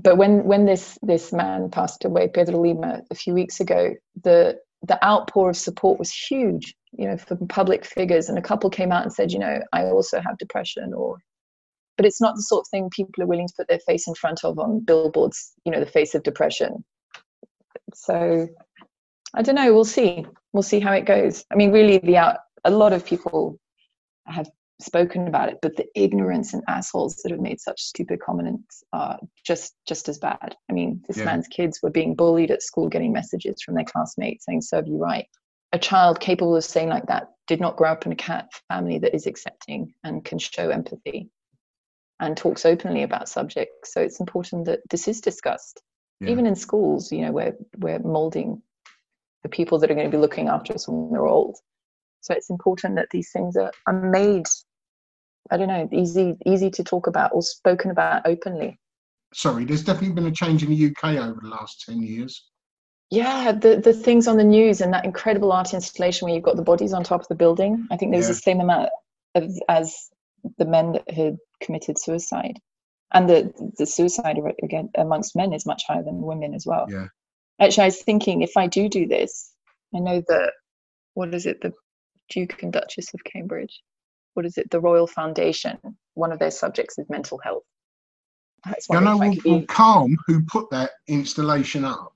[0.03, 4.59] but when when this this man passed away, Pedro Lima, a few weeks ago, the
[4.83, 8.29] the outpour of support was huge, you know, from public figures.
[8.29, 11.19] And a couple came out and said, you know, I also have depression, or
[11.97, 14.15] but it's not the sort of thing people are willing to put their face in
[14.15, 16.85] front of on billboards, you know, the face of depression.
[17.95, 18.49] So
[19.35, 19.75] I don't know.
[19.75, 20.25] We'll see.
[20.53, 21.45] We'll see how it goes.
[21.53, 22.39] I mean, really, the out.
[22.65, 23.59] A lot of people
[24.27, 24.49] have
[24.83, 29.19] spoken about it, but the ignorance and assholes that have made such stupid comments are
[29.45, 30.57] just just as bad.
[30.69, 31.25] I mean, this yeah.
[31.25, 34.99] man's kids were being bullied at school, getting messages from their classmates saying "serve you
[34.99, 35.27] right."
[35.73, 38.99] A child capable of saying like that did not grow up in a cat family
[38.99, 41.31] that is accepting and can show empathy.
[42.21, 43.95] and talks openly about subjects.
[43.95, 45.81] So it's important that this is discussed,
[46.21, 46.31] Yeah.
[46.33, 47.11] even in schools.
[47.11, 48.63] You know, we're we're molding
[49.43, 51.57] the people that are going to be looking after us when we're old.
[52.21, 54.45] So it's important that these things are, are made.
[55.51, 58.79] I don't know, easy easy to talk about or spoken about openly.
[59.33, 62.47] Sorry, there's definitely been a change in the UK over the last 10 years.
[63.11, 66.57] Yeah, the the things on the news and that incredible art installation where you've got
[66.57, 67.87] the bodies on top of the building.
[67.91, 68.35] I think there was Yeah.
[68.35, 68.91] the same amount
[69.35, 70.11] of, as
[70.59, 72.59] the men that had committed suicide,
[73.13, 76.87] and the the suicide rate again amongst men is much higher than women as well.
[76.89, 77.09] Yeah.
[77.61, 79.53] Actually, I was thinking if I do do this,
[79.95, 80.53] I know that
[81.15, 81.73] what is it, the
[82.29, 83.83] Duke and Duchess of Cambridge,
[84.35, 85.79] what is it, the Royal Foundation.
[86.15, 87.63] One of their subjects is mental health.
[88.65, 92.13] I know if well, be- well, Calm, who put that installation up,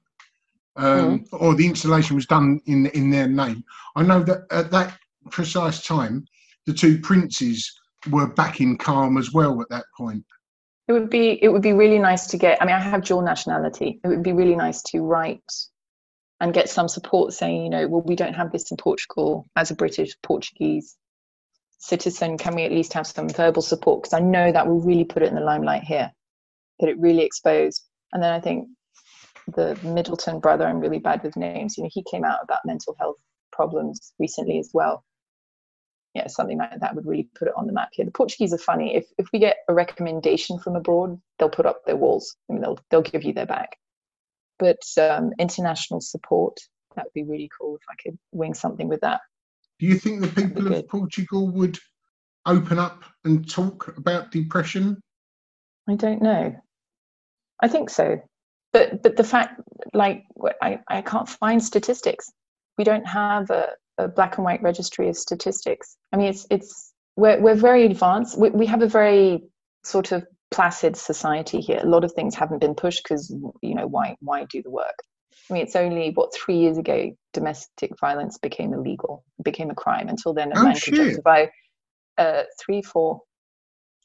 [0.76, 1.40] um, Mm.
[1.40, 3.64] or the installation was done in in their name.
[3.96, 4.98] I know that at that
[5.30, 6.26] precise time,
[6.66, 7.72] the two princes
[8.10, 10.24] were back in Calm as well at that point.
[10.88, 12.60] It would be it would be really nice to get.
[12.60, 14.00] I mean, I have dual nationality.
[14.04, 15.50] It would be really nice to write
[16.40, 19.70] and get some support saying, you know, well, we don't have this in Portugal as
[19.70, 20.96] a British Portuguese
[21.78, 22.38] citizen.
[22.38, 24.02] Can we at least have some verbal support?
[24.02, 26.12] Because I know that will really put it in the limelight here,
[26.80, 27.84] that it really exposed.
[28.12, 28.68] And then I think
[29.54, 31.76] the Middleton brother, I'm really bad with names.
[31.76, 33.16] You know, he came out about mental health
[33.52, 35.04] problems recently as well
[36.14, 38.04] yeah, something like that would really put it on the map here.
[38.04, 38.94] The Portuguese are funny.
[38.94, 42.36] If if we get a recommendation from abroad, they'll put up their walls.
[42.48, 43.76] I mean, they'll they'll give you their back.
[44.58, 46.56] But um, international support
[46.94, 49.20] that would be really cool if I could wing something with that.
[49.78, 51.78] Do you think the people of Portugal would
[52.46, 55.00] open up and talk about depression?
[55.88, 56.54] I don't know.
[57.60, 58.20] I think so,
[58.72, 59.60] but but the fact,
[59.92, 60.24] like,
[60.62, 62.30] I I can't find statistics.
[62.76, 63.68] We don't have a,
[63.98, 65.96] a black and white registry of statistics.
[66.12, 68.38] I mean, it's it's we're we're very advanced.
[68.38, 69.44] We we have a very
[69.84, 71.80] sort of placid society here.
[71.82, 74.98] A lot of things haven't been pushed because you know why why do the work?
[75.50, 80.08] I mean, it's only what three years ago domestic violence became illegal, became a crime.
[80.08, 81.46] Until then, a Oh, man could justify
[82.18, 83.20] uh, three, four,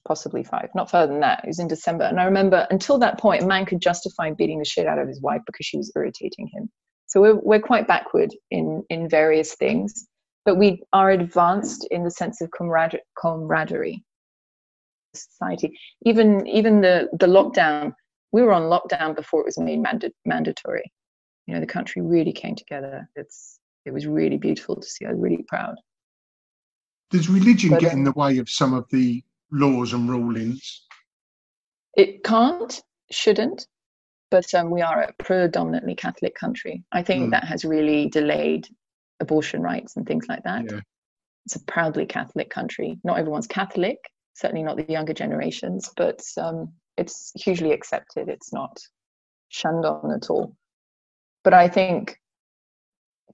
[0.08, 1.44] possibly five, not further than that.
[1.44, 2.06] It was in December.
[2.06, 5.08] And I remember until that point, a man could justify beating the shit out of
[5.08, 6.70] his wife because she was irritating him.
[7.08, 10.08] So we're, we're quite backward in, in various things,
[10.46, 14.04] but we are advanced in the sense of camarader- camaraderie.
[15.16, 15.76] Society,
[16.06, 17.94] even even the the lockdown,
[18.32, 20.84] we were on lockdown before it was made manda- mandatory.
[21.50, 23.10] You know, the country really came together.
[23.16, 25.06] It's it was really beautiful to see.
[25.06, 25.78] I was really proud.
[27.10, 30.84] Does religion But, get in the way of some of the laws and rulings?
[31.97, 32.80] It can't,
[33.10, 33.66] shouldn't,
[34.30, 36.84] but um, we are a predominantly Catholic country.
[36.91, 37.32] I think Mm.
[37.32, 38.68] that has really delayed
[39.20, 40.66] abortion rights and things like that.
[40.72, 40.82] Yeah.
[41.47, 43.00] It's a proudly Catholic country.
[43.04, 43.97] Not everyone's Catholic,
[44.36, 48.30] certainly not the younger generations, but um, it's hugely accepted.
[48.30, 48.78] It's not
[49.47, 50.56] shunned on at all.
[51.44, 52.18] But I think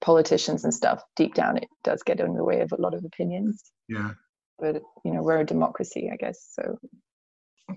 [0.01, 3.03] politicians and stuff, deep down, it does get in the way of a lot of
[3.06, 3.64] opinions.
[3.88, 4.12] Yeah.
[4.60, 6.49] But you know, we're a democracy, I guess.
[6.53, 6.78] So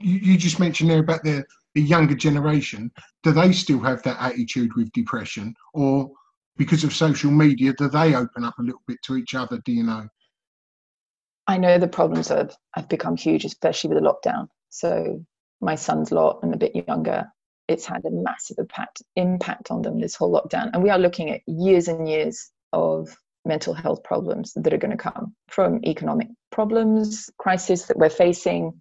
[0.00, 2.90] You, you just mentioned there about the, the younger generation.
[3.22, 5.54] Do they still have that attitude with depression?
[5.74, 6.10] Or
[6.56, 9.58] because of social media, do they open up a little bit to each other?
[9.64, 10.06] Do you know?
[11.46, 14.48] I know the problems have, have become huge, especially with the lockdown.
[14.68, 15.24] So
[15.60, 17.26] my son's lot and a bit younger,
[17.68, 20.70] it's had a massive impact impact on them this whole lockdown.
[20.72, 23.08] And we are looking at years and years of
[23.44, 28.80] mental health problems that are going to come from economic problems, crisis that we're facing,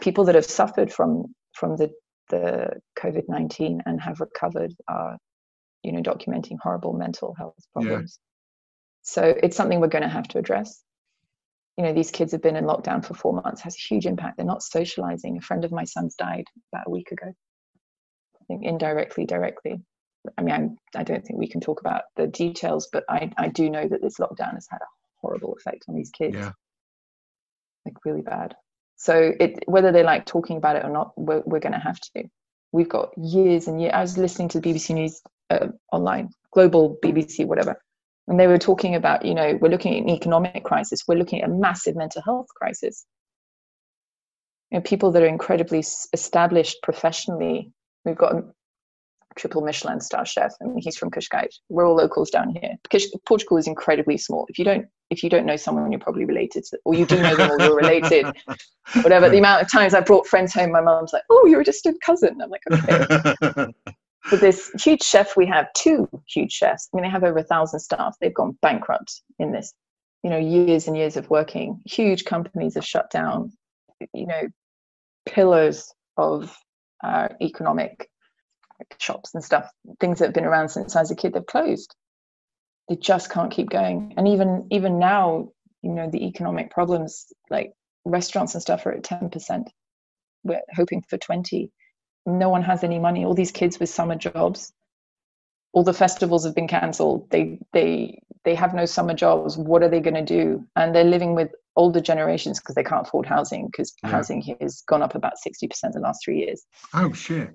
[0.00, 1.90] people that have suffered from from the
[2.28, 5.18] the COVID nineteen and have recovered are,
[5.82, 7.72] you know, documenting horrible mental health Yeah.
[7.82, 8.18] problems.
[9.02, 10.82] So it's something we're going to have to address
[11.76, 14.36] you know these kids have been in lockdown for four months has a huge impact
[14.36, 17.32] they're not socializing a friend of my son's died about a week ago
[18.50, 19.80] think indirectly directly.
[20.36, 23.48] I mean I'm, i don't think we can talk about the details but I, I
[23.48, 24.92] do know that this lockdown has had a
[25.22, 26.36] horrible effect on these kids.
[26.36, 26.52] Yeah.
[27.86, 28.54] like really bad.
[28.96, 31.98] So it whether they like talking about it or not we're, we're going to have
[32.00, 32.24] to.
[32.72, 36.98] We've got years and years i was listening to the bbc news uh, online global
[37.02, 37.80] bbc whatever
[38.28, 41.42] and they were talking about you know we're looking at an economic crisis we're looking
[41.42, 43.04] at a massive mental health crisis.
[44.70, 45.80] You know people that are incredibly
[46.12, 47.72] established professionally
[48.04, 48.44] we've got a
[49.36, 51.60] triple michelin star chef I mean, he's from Cascais.
[51.68, 52.76] we're all locals down here.
[52.82, 54.46] Because portugal is incredibly small.
[54.48, 57.20] If you don't if you don't know someone you're probably related to or you do
[57.20, 58.26] know them or you're related.
[59.02, 59.28] Whatever.
[59.28, 62.00] The amount of times i brought friends home my mom's like oh you're a distant
[62.00, 62.40] cousin.
[62.42, 63.72] I'm like okay.
[64.30, 66.88] But this huge chef we have two huge chefs.
[66.92, 68.16] I mean they have over a thousand staff.
[68.20, 69.72] They've gone bankrupt in this
[70.22, 71.80] you know years and years of working.
[71.86, 73.52] Huge companies have shut down
[74.12, 74.48] you know
[75.26, 76.56] pillars of
[77.02, 78.08] our economic
[78.98, 79.70] shops and stuff,
[80.00, 81.94] things that have been around since I was a kid, they've closed.
[82.88, 84.14] They just can't keep going.
[84.16, 85.50] And even even now,
[85.82, 87.72] you know, the economic problems, like
[88.04, 89.70] restaurants and stuff, are at ten percent.
[90.42, 91.70] We're hoping for twenty.
[92.26, 93.24] No one has any money.
[93.24, 94.72] All these kids with summer jobs,
[95.72, 97.30] all the festivals have been cancelled.
[97.30, 99.56] They they they have no summer jobs.
[99.56, 100.64] What are they going to do?
[100.74, 104.10] And they're living with older generations because they can't afford housing because Yeah.
[104.10, 106.60] housing here has gone up about sixty percent the last three years
[106.94, 107.50] Oh shit.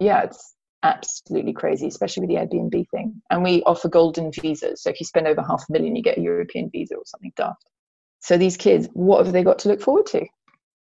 [0.00, 3.20] yeah, it's absolutely crazy, especially with the Airbnb thing.
[3.30, 4.82] And we offer golden visas.
[4.82, 7.32] So if you spend over half a million, you get a European visa or something
[7.36, 7.64] daft.
[8.20, 10.24] So these kids, what have they got to look forward to?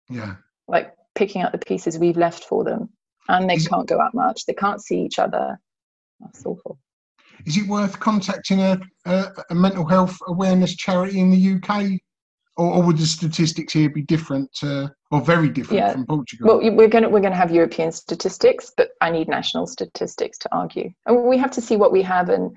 [0.10, 0.36] Yeah.
[0.68, 2.90] Like picking up the pieces we've left for them.
[3.30, 4.46] And they can't go out much.
[4.46, 5.60] They can't see each other.
[6.20, 6.78] That's awful.
[7.48, 12.00] Is it worth contacting a, a, a mental health awareness charity in the UK?
[12.58, 15.92] Or, or would the statistics here be different uh, or very different Yeah.
[15.92, 16.48] from Portugal?
[16.48, 20.38] Well, we're going to we're going to have European statistics, but I need national statistics
[20.40, 20.92] to argue.
[21.06, 22.30] And we have to see what we have.
[22.30, 22.56] And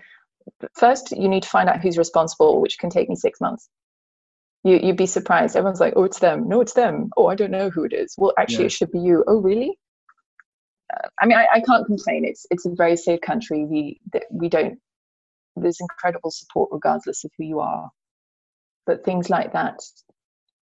[0.74, 3.68] first, you need to find out who's responsible, which can take me six months.
[4.62, 5.56] You you'd be surprised.
[5.56, 7.10] Everyone's like, "Oh, it's them." No, it's them.
[7.16, 8.14] Oh, I don't know who it is.
[8.18, 8.66] Well, actually, Yeah.
[8.66, 9.24] it should be you.
[9.26, 9.78] Oh, really?
[10.94, 12.24] Uh, I mean, I, I can't complain.
[12.24, 13.64] It's it's a very safe country.
[13.64, 14.78] We that we don't.
[15.56, 17.90] There's incredible support regardless of who you are.
[18.88, 19.80] But things like that,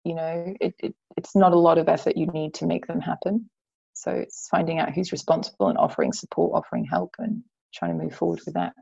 [0.02, 3.00] you know, it, it it's not a lot of effort you need to make them
[3.00, 3.48] happen.
[3.94, 8.16] So it's finding out who's responsible and offering support, offering help, and trying to move
[8.16, 8.72] forward with that.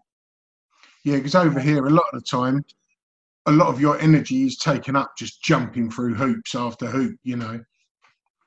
[1.05, 2.65] Yeah, because over here, a lot of the time,
[3.45, 7.37] a lot of your energy is taken up just jumping through hoops after hoop, you
[7.37, 7.61] know.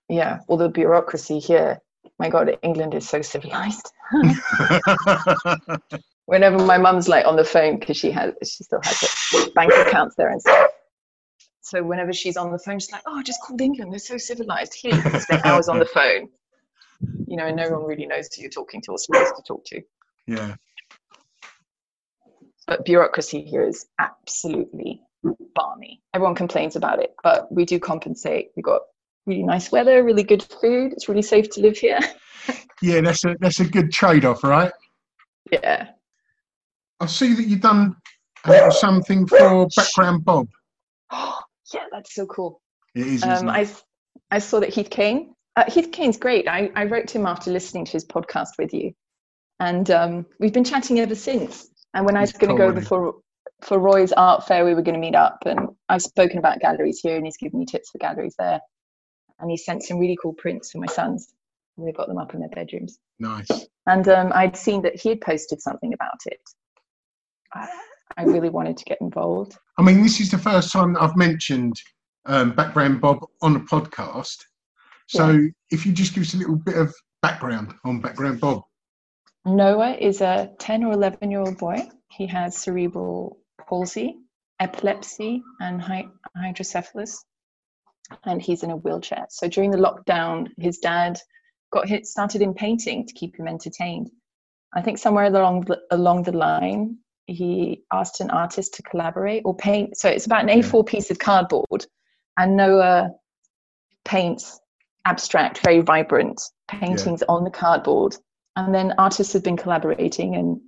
[0.09, 0.39] Yeah.
[0.47, 1.77] Well, the bureaucracy here,
[2.17, 3.91] my God, England is so civilized.
[6.25, 8.99] Whenever my mum's like on the phone because she has, she still has
[9.31, 10.71] her bank accounts there and stuff.
[11.68, 13.91] So whenever she's on the phone, she's like, "Oh, I just called England.
[13.91, 14.74] They're so civilized.
[14.74, 16.30] Here, you can spend hours on the phone."
[17.28, 19.65] You know, and no one really knows who you're talking to or supposed to talk
[19.65, 19.82] to.
[20.28, 20.55] yeah.
[22.68, 25.01] but bureaucracy here is absolutely
[25.55, 26.01] balmy.
[26.13, 28.51] Everyone complains about it, but we do compensate.
[28.55, 28.84] We've got
[29.26, 30.93] really nice weather, really good food.
[30.93, 31.99] It's really safe to live here.
[32.82, 34.72] Yeah, that's a that's a good trade off, right?
[35.51, 35.88] yeah.
[36.99, 37.95] I see that you've done
[38.45, 40.47] a little something for Background Bob.
[41.74, 42.61] yeah, that's so cool.
[42.95, 43.84] It is, Um, isn't it?
[44.32, 46.47] I, I saw that Heath Kane, uh, Heath Kane's great.
[46.47, 48.93] I, I wrote to him after listening to his podcast with you.
[49.59, 51.68] And um, we've been chatting ever since.
[51.93, 53.15] And when I was going to go cool, over for,
[53.61, 55.39] for Roy's art fair, we were going to meet up.
[55.45, 58.59] And I've spoken about galleries here, and he's given me tips for galleries there.
[59.39, 61.34] And he sent some really cool prints for my sons.
[61.76, 62.99] And they've got them up in their bedrooms.
[63.20, 63.49] Nice.
[63.88, 66.41] And um, I'd seen that he had posted something about it.
[68.18, 69.57] I, really wanted to get involved.
[69.78, 71.76] I mean, this is the first time I've mentioned
[72.26, 74.38] um, Background Bob on a podcast.
[75.07, 78.63] So if you just give us a little bit of background on Background Bob.
[79.45, 81.88] Noah is a 10 or 11 year old boy.
[82.11, 83.38] He has cerebral
[83.68, 84.18] palsy,
[84.59, 87.24] epilepsy, and hy- hydrocephalus,
[88.26, 89.26] and he's in a wheelchair.
[89.30, 91.20] So during the lockdown, his dad
[91.72, 94.09] got hit, started in painting to keep him entertained.
[94.74, 96.97] I think somewhere along the, along the line,
[97.28, 99.97] he asked an artist to collaborate or paint.
[99.97, 101.86] So it's about an A4 piece of cardboard,
[102.38, 103.11] and Noah
[104.05, 104.59] paints
[105.05, 108.15] abstract, very vibrant paintings on the cardboard
[108.57, 110.59] and then artists have been collaborating and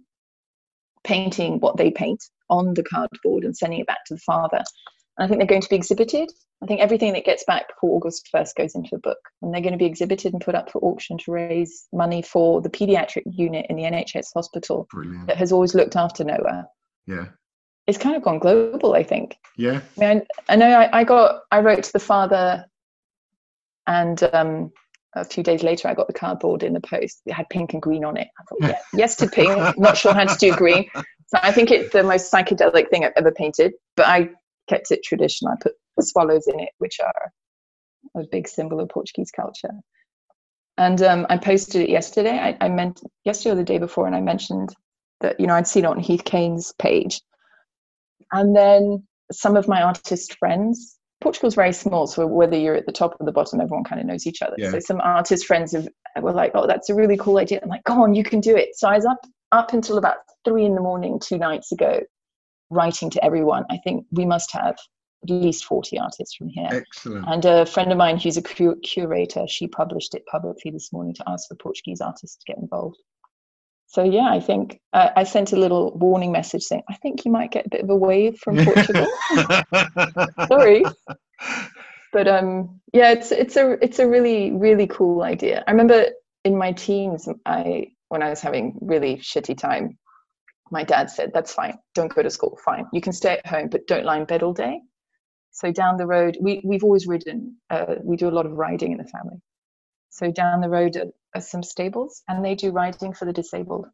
[1.03, 4.63] painting what they paint on the cardboard and sending it back to the father.
[5.19, 6.31] I think they're going to be exhibited.
[6.63, 9.19] I think everything that gets back before August 1st goes into a book.
[9.41, 12.61] And they're going to be exhibited and put up for auction to raise money for
[12.61, 15.27] the pediatric unit in the NHS hospital Brilliant.
[15.27, 16.67] that has always looked after Noah.
[17.05, 17.27] Yeah.
[17.87, 19.35] It's kind of gone global, I think.
[19.57, 19.81] Yeah.
[19.97, 22.65] I mean, I, I know I, I got, I wrote to the father,
[23.87, 24.71] and um,
[25.15, 27.21] a few days later, I got the cardboard in the post.
[27.25, 28.27] It had pink and green on it.
[28.39, 29.77] I thought, yeah, yes to pink.
[29.77, 30.87] Not sure how to do green.
[30.93, 33.73] So I think it's the most psychedelic thing I've ever painted.
[33.95, 34.29] But I
[34.69, 35.51] kept it traditional.
[35.51, 37.31] I put swallows in it, which are
[38.15, 39.71] a big symbol of Portuguese culture.
[40.77, 42.39] And um, I posted it yesterday.
[42.39, 44.73] I, I meant yesterday or the day before, and I mentioned
[45.19, 47.21] that you know I'd seen it on Heath Kane's page,
[48.31, 50.95] and then some of my artist friends.
[51.21, 54.07] Portugal's very small, so whether you're at the top or the bottom, everyone kind of
[54.07, 54.55] knows each other.
[54.57, 54.71] Yeah.
[54.71, 55.89] So some artist friends have,
[56.21, 58.55] were like, "Oh, that's a really cool idea." I'm like, "Go on, you can do
[58.55, 59.19] it." So I was up
[59.51, 61.99] up until about three in the morning two nights ago,
[62.69, 63.65] writing to everyone.
[63.69, 64.77] I think we must have
[65.23, 66.69] at least forty artists from here.
[66.71, 67.25] Excellent.
[67.27, 71.13] And a friend of mine who's a cu- curator, she published it publicly this morning
[71.15, 72.97] to ask for Portuguese artists to get involved.
[73.87, 77.31] So yeah, I think uh, I sent a little warning message saying I think you
[77.31, 79.07] might get a bit of a wave from Portugal.
[80.47, 80.83] Sorry,
[82.11, 86.07] but um, yeah it's it's a it's a really really cool idea i remember
[86.43, 89.97] in my teens i when i was having really shitty time
[90.71, 91.77] my dad said that's fine.
[91.95, 92.57] Don't go to school.
[92.63, 92.85] Fine.
[92.93, 94.81] You can stay at home but don't lie in bed all day.
[95.51, 98.91] So down the road we, we've always ridden uh, we do a lot of riding
[98.91, 99.37] in the family.
[100.09, 103.87] So down the road are, are some stables and they do riding for the disabled.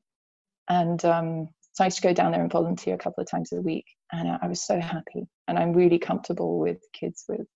[0.67, 3.51] And um, so i used to go down there and volunteer a couple of times
[3.51, 5.27] a week and i, I was so happy.
[5.47, 7.47] And i'm really comfortable with kids with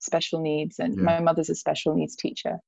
[0.00, 1.04] special needs and Yeah.
[1.04, 2.58] my mother's a special needs teacher.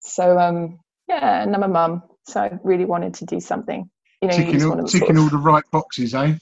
[0.00, 3.90] So um yeah and i'm a mum so i really wanted to do something
[4.22, 6.34] you know you ticking all, want to sort ticking of- all the right boxes, eh?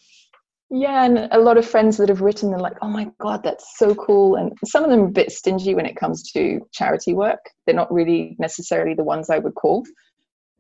[0.71, 3.79] yeah and a lot of friends that have written they're like oh my god that's
[3.79, 4.37] so cool.
[4.37, 7.39] And some of them are a bit stingy when it comes to charity work.
[7.65, 9.85] They're not really necessarily the ones i would call.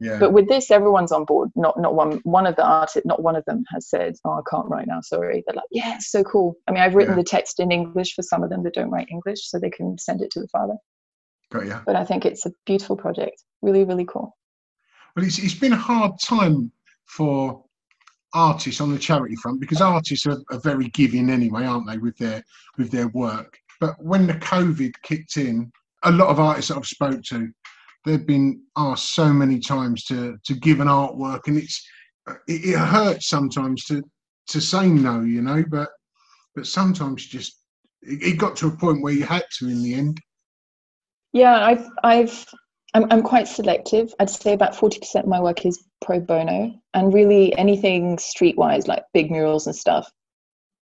[0.00, 0.18] Yeah.
[0.20, 1.50] but with this everyone's on board.
[1.56, 4.42] Not not one one of the artists not one of them has said oh i
[4.50, 5.42] can't write now sorry.
[5.46, 6.54] They're like yeah it's so cool.
[6.66, 7.22] I mean i've written Yeah.
[7.22, 9.98] the text in english for some of them that don't write english so they can
[9.98, 10.76] send it to the father.
[11.50, 11.80] Got ya.
[11.84, 13.42] but i think it's a beautiful project.
[13.60, 14.36] Really really cool.
[15.16, 16.70] Well, it's, it's been a hard time
[17.08, 17.64] for
[18.34, 22.16] artists on the charity front because artists are, are very giving anyway, aren't they, with
[22.18, 22.42] their
[22.76, 23.58] with their work.
[23.80, 25.70] But when the COVID kicked in,
[26.04, 27.48] a lot of artists that I've spoke to,
[28.04, 31.86] they've been asked so many times to to give an artwork, and it's
[32.46, 34.02] it, it hurts sometimes to
[34.48, 35.64] to say no, you know.
[35.68, 35.88] But
[36.54, 37.60] but sometimes just
[38.02, 40.18] it, it got to a point where you had to in the end.
[41.32, 42.46] Yeah, I've I've
[42.94, 44.14] I'm I'm quite selective.
[44.18, 48.88] I'd say about forty percent of my work is pro bono, and really anything streetwise,
[48.88, 50.10] like big murals and stuff,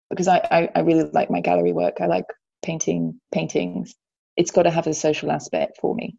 [0.10, 1.98] because I I, I really like my gallery work.
[2.00, 2.26] I like
[2.64, 3.95] painting paintings.
[4.36, 6.16] It's got to have a social aspect for me.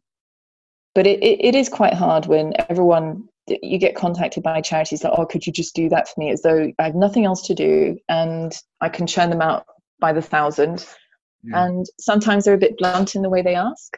[0.94, 3.28] But it, it, it is quite hard when everyone
[3.62, 6.30] you get contacted by charities like, oh, could you just do that for me?
[6.30, 9.64] As though I have nothing else to do and I can churn them out
[10.00, 10.84] by the thousand
[11.44, 11.64] Yeah.
[11.66, 13.96] and sometimes they're a bit blunt in the way they ask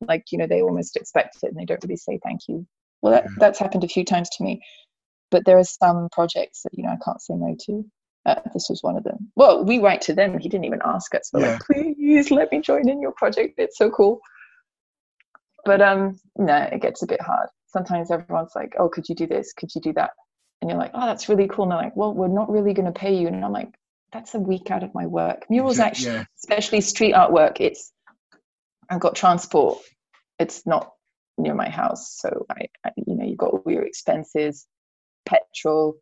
[0.00, 2.66] like you know they almost expect it and they don't really say thank you.
[3.02, 3.30] Well that, Yeah.
[3.38, 4.60] that's happened a few times to me.
[5.30, 7.84] But there are some projects that you know i can't say no to.
[8.26, 9.30] Uh, this was one of them.
[9.36, 10.38] Well we write to them.
[10.38, 11.30] He didn't even ask us.
[11.32, 13.54] We're like please let me join in your project.
[13.58, 14.20] It's so cool.
[15.64, 17.48] But um no it gets a bit hard.
[17.66, 19.52] Sometimes everyone's like oh could you do this?
[19.52, 20.10] Could you do that?
[20.60, 21.64] And you're like oh that's really cool.
[21.64, 23.28] And they're like well we're not really going to pay you.
[23.28, 23.74] And i'm like
[24.12, 25.44] that's a week out of my work.
[25.50, 26.24] Murals actually yeah.
[26.38, 27.92] especially street artwork it's
[28.90, 29.78] i've got transport
[30.38, 30.92] it's not
[31.36, 34.66] near my house so i, I you know you've got all your expenses
[35.26, 35.96] petrol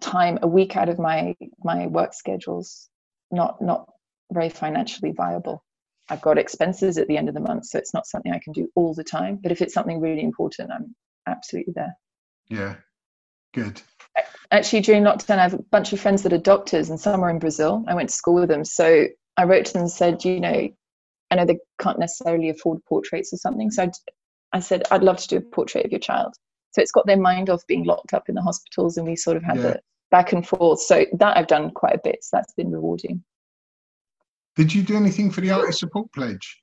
[0.00, 2.88] time a week out of my my work schedules
[3.30, 3.88] not not
[4.32, 5.64] very financially viable
[6.08, 8.52] i've got expenses at the end of the month so it's not something i can
[8.52, 10.94] do all the time but if it's something really important i'm
[11.26, 11.96] absolutely there
[12.48, 12.76] Yeah.
[13.54, 13.80] Good.
[14.50, 17.30] actually during lockdown i have a bunch of friends that are doctors and some are
[17.30, 19.06] in brazil i went to school with them so
[19.36, 20.68] i wrote to them and said you know
[21.30, 23.90] i know they can't necessarily afford portraits or something so i,
[24.52, 26.34] I said i'd love to do a portrait of your child
[26.72, 29.36] so it's got their mind off being locked up in the hospitals and we sort
[29.36, 29.62] of had Yeah.
[29.62, 33.22] the back and forth so that i've done quite a bit so that's been rewarding
[34.56, 36.62] Did you do anything for the artist support pledge?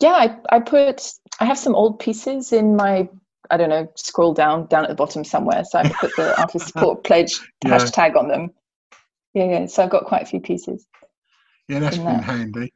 [0.00, 3.08] yeah I, I put i have some old pieces in my
[3.50, 6.68] i don't know scroll down down at the bottom somewhere so i put the artist
[6.68, 7.76] support pledge Yeah.
[7.76, 8.50] hashtag on them
[9.34, 10.86] yeah yeah so i've got quite a few pieces
[11.68, 12.24] Yeah, that's been that.
[12.24, 12.72] handy.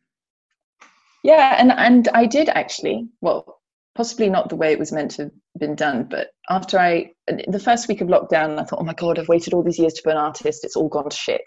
[1.24, 3.08] Yeah, and and I did actually.
[3.22, 3.60] Well,
[3.96, 7.58] possibly not the way it was meant to have been done, but after I the
[7.58, 10.02] first week of lockdown, I thought, oh my god, I've waited all these years to
[10.04, 10.64] be an artist.
[10.64, 11.40] It's all gone to shit.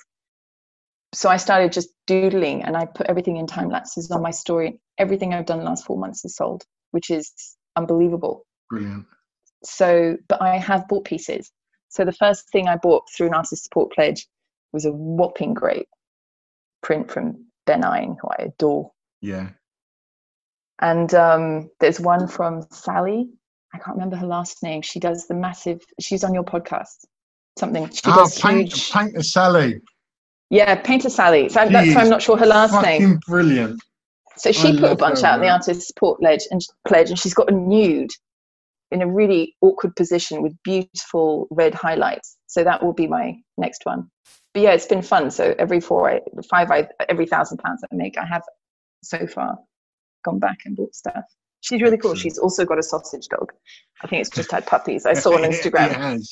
[1.14, 4.82] So I started just doodling, and I put everything in time lapses on my story.
[4.98, 7.32] Everything I've done the last four months is sold, which is
[7.76, 8.46] unbelievable.
[8.72, 9.06] Brilliant.
[9.64, 11.52] So, but I have bought pieces.
[11.90, 14.28] So the first thing I bought through an artist support pledge
[14.74, 15.88] was a whopping great
[16.82, 18.92] print from Ben Eine, who I adore.
[19.22, 19.50] Yeah.
[20.80, 23.30] And um, there's one from Sally.
[23.74, 24.82] I can't remember her last name.
[24.82, 25.82] She does the massive.
[26.00, 27.06] She's on your podcast.
[27.58, 27.90] Something.
[27.90, 28.92] She does paint, huge.
[28.92, 29.82] Painter Sally.
[30.50, 31.50] Yeah, Painter Sally.
[31.50, 33.20] So that's why I'm not sure her last name.
[33.28, 33.82] brilliant.
[34.38, 37.10] So she I put a bunch her out in the artist support pledge and pledge,
[37.10, 38.12] and she's got a nude
[38.92, 42.38] in a really awkward position with beautiful red highlights.
[42.46, 44.10] So that will be my next one.
[44.54, 45.32] But yeah, it's been fun.
[45.32, 46.70] So every four, five,
[47.10, 48.44] every thousand pounds I make, I have
[49.04, 49.58] so far
[50.24, 51.24] gone back and bought stuff.
[51.62, 52.12] She's really cool.
[52.12, 52.22] Excellent.
[52.22, 53.52] She's also got a sausage dog.
[54.04, 55.06] I think it's just had puppies.
[55.06, 56.24] I saw on Instagram.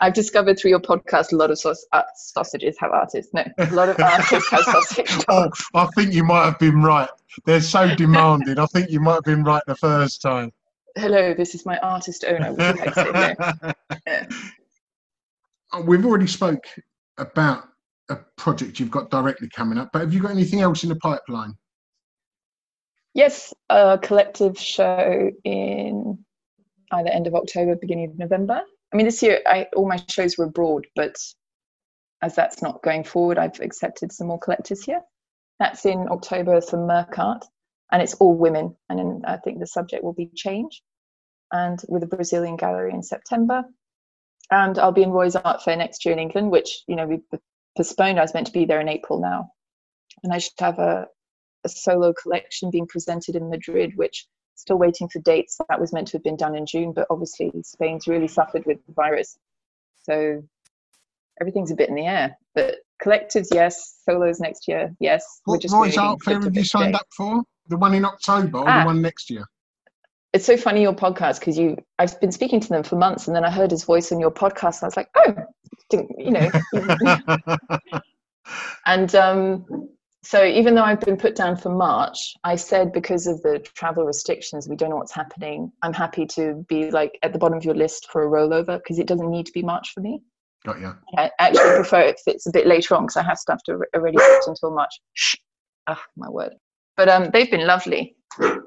[0.00, 3.32] I've discovered through your podcast a lot of saus- uh, sausages have artists.
[3.32, 5.50] No, a lot of artists have sausage Oh.
[5.74, 7.08] I think you might have been right.
[7.46, 8.58] They're so demanding.
[8.58, 10.52] I think you might have been right the first time.
[10.96, 12.52] Hello, this is my artist owner.
[12.52, 13.10] Would you like to say
[13.60, 13.72] no?
[14.06, 14.26] Yeah.
[15.72, 16.64] Uh, We've already spoke
[17.18, 17.64] about
[18.08, 20.96] a project you've got directly coming up, but have you got anything else in the
[20.96, 21.54] pipeline?
[23.16, 26.18] Yes, a collective show in
[26.92, 28.60] either end of October, beginning of November.
[28.92, 31.16] I mean, this year I, all my shows were abroad, but
[32.20, 35.00] as that's not going forward, I've accepted some more collectors here.
[35.58, 37.40] That's in October for Mercart,
[37.90, 38.76] and it's all women.
[38.90, 40.82] And then I think the subject will be change,
[41.50, 43.64] and with a Brazilian gallery in September.
[44.50, 47.22] And I'll be in Roy's Art Fair next year in England, which you know we
[47.78, 48.18] postponed.
[48.18, 49.52] I was meant to be there in April now,
[50.22, 51.06] and I should have a,
[51.74, 55.58] a solo collection being presented in Madrid, which still waiting for dates.
[55.68, 58.78] That was meant to have been done in June, but obviously Spain's really suffered with
[58.86, 59.38] the virus.
[60.02, 60.42] So
[61.40, 62.36] everything's a bit in the air.
[62.54, 64.00] But collectives, yes.
[64.04, 65.40] Solos next year, yes.
[65.44, 67.42] What Roy's Art Fair have you signed up for?
[67.68, 69.44] The one in October or ah, the one next year?
[70.32, 73.34] It's so funny your podcast because you I've been speaking to them for months and
[73.34, 74.82] then I heard his voice on your podcast.
[74.82, 75.34] and I was like, oh,
[76.18, 76.50] you know.
[78.86, 79.88] and um,
[80.26, 84.04] so even though I've been put down for March, I said because of the travel
[84.04, 85.70] restrictions, we don't know what's happening.
[85.82, 88.98] I'm happy to be like at the bottom of your list for a rollover because
[88.98, 90.20] it doesn't need to be March for me.
[90.64, 90.92] Got you.
[91.16, 93.78] I actually prefer it if it's a bit later on because I have stuff to
[93.94, 94.92] already booked until March.
[95.14, 95.36] Shh.
[95.86, 96.54] Ah, my word.
[96.96, 98.16] But um, they've been lovely.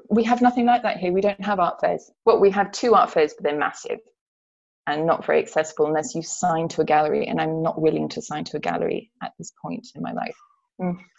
[0.08, 1.12] We have nothing like that here.
[1.12, 2.10] We don't have art fairs.
[2.24, 3.98] Well, we have two art fairs, but they're massive
[4.86, 7.26] and not very accessible unless you sign to a gallery.
[7.26, 10.36] And I'm not willing to sign to a gallery at this point in my life.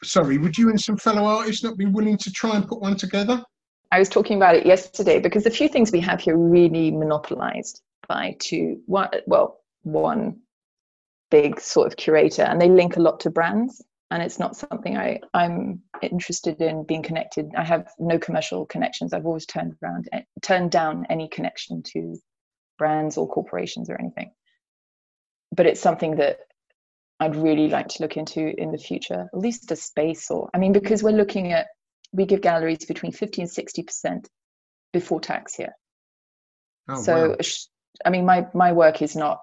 [0.03, 2.95] Sorry, would you and some fellow artists not be willing to try and put one
[2.95, 3.43] together?
[3.91, 7.81] I was talking about it yesterday because the few things we have here really monopolized
[8.07, 10.39] by two, one, well, one
[11.29, 13.83] big sort of curator, and they link a lot to brands.
[14.09, 17.49] And it's not something I, I'm interested in being connected.
[17.57, 19.13] I have no commercial connections.
[19.13, 22.17] I've always turned around, eh, turned down any connection to
[22.77, 24.33] brands or corporations or anything.
[25.55, 26.39] But it's something that
[27.21, 30.57] I'd really like to look into in the future, at least a space or, I
[30.57, 31.67] mean, because we're looking at,
[32.11, 34.25] we give galleries between 50 and 60%
[34.91, 35.73] before tax here.
[36.89, 37.35] Oh, so, wow.
[38.03, 39.39] I mean, my, my work is not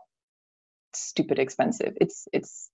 [0.92, 1.96] stupid expensive.
[2.00, 2.68] It's, it's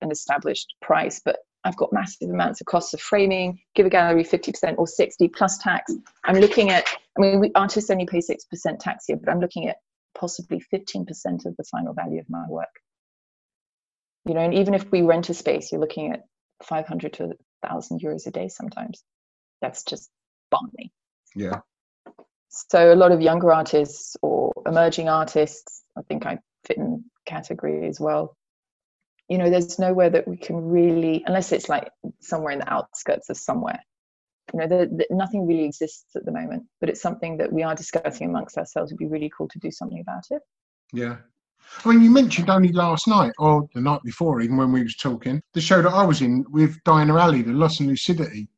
[0.00, 4.24] an established price, but I've got massive amounts of costs of framing, give a gallery
[4.24, 5.94] 50% or 60 plus tax.
[6.24, 6.84] I'm looking at,
[7.16, 9.76] I mean, we, artists only pay 6% tax here, but I'm looking at
[10.18, 11.06] possibly 15%
[11.46, 12.80] of the final value of my work
[14.24, 16.24] you know and even if we rent a space you're looking at
[16.64, 17.24] 500 to
[17.60, 19.02] 1000 euros a day sometimes.
[19.60, 20.10] That's just
[20.50, 20.92] balmy
[21.34, 21.60] yeah.
[22.48, 27.88] So a lot of younger artists or emerging artists i think i fit in category
[27.88, 28.36] as well.
[29.28, 33.30] You know there's nowhere that we can really unless it's like somewhere in the outskirts
[33.30, 33.80] of somewhere.
[34.52, 37.62] You know the, the, nothing really exists at the moment but it's something that we
[37.62, 38.90] are discussing amongst ourselves.
[38.90, 40.42] It'd be really cool to do something about it.
[40.92, 41.16] Yeah
[41.84, 44.96] I mean, you mentioned only last night or the night before, even when we was
[44.96, 48.48] talking, the show that I was in with Diana Ali, the Loss and Lucidity,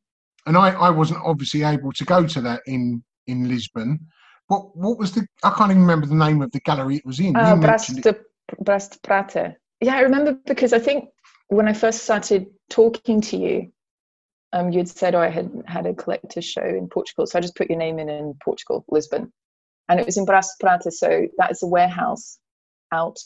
[0.45, 3.99] and I, I wasn't obviously able to go to that in in Lisbon.
[4.47, 5.27] What what was the?
[5.43, 7.35] I can't even remember the name of the gallery it was in.
[7.35, 8.15] Uh, Braço de,
[8.63, 9.55] Braço de Prata.
[9.81, 11.09] Yeah, I remember because I think
[11.47, 13.71] when I first started talking to you,
[14.53, 17.55] um, you'd said, "Oh, I had had a collector's show in Portugal," so I just
[17.55, 19.33] put your name in in Portugal, Lisbon,
[19.89, 20.91] and it was in Braço de Prata.
[20.91, 22.37] So that is a warehouse
[22.91, 23.19] out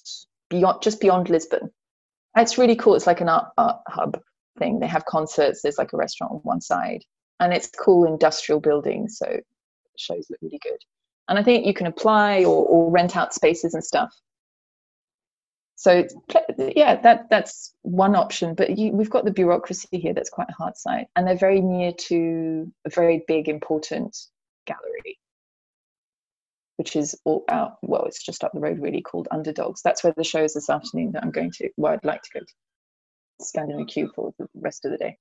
[0.50, 1.72] beyond just beyond Lisbon.
[2.38, 2.96] It's really cool.
[2.96, 4.20] It's like an art, art hub
[4.58, 4.80] thing.
[4.80, 5.62] They have concerts.
[5.62, 7.04] There's like a restaurant on one side,
[7.40, 9.08] and it's cool industrial building.
[9.10, 9.40] So
[9.98, 10.80] shows look really good.
[11.28, 14.14] And I think you can apply or, or rent out spaces and stuff.
[15.76, 16.06] So
[16.58, 18.54] yeah, that that's one option.
[18.54, 21.94] But you, we've got the bureaucracy here that's quite hard side, and they're very near
[21.94, 24.18] to a very big important
[24.66, 25.18] gallery
[26.80, 27.74] which is all out.
[27.82, 29.82] Well, it's just up the road, really, called Underdogs.
[29.82, 31.70] That's where the show is this afternoon that I'm going to.
[31.76, 32.54] where I'd like to go to.
[33.42, 35.18] Stand in a queue for the rest of the day.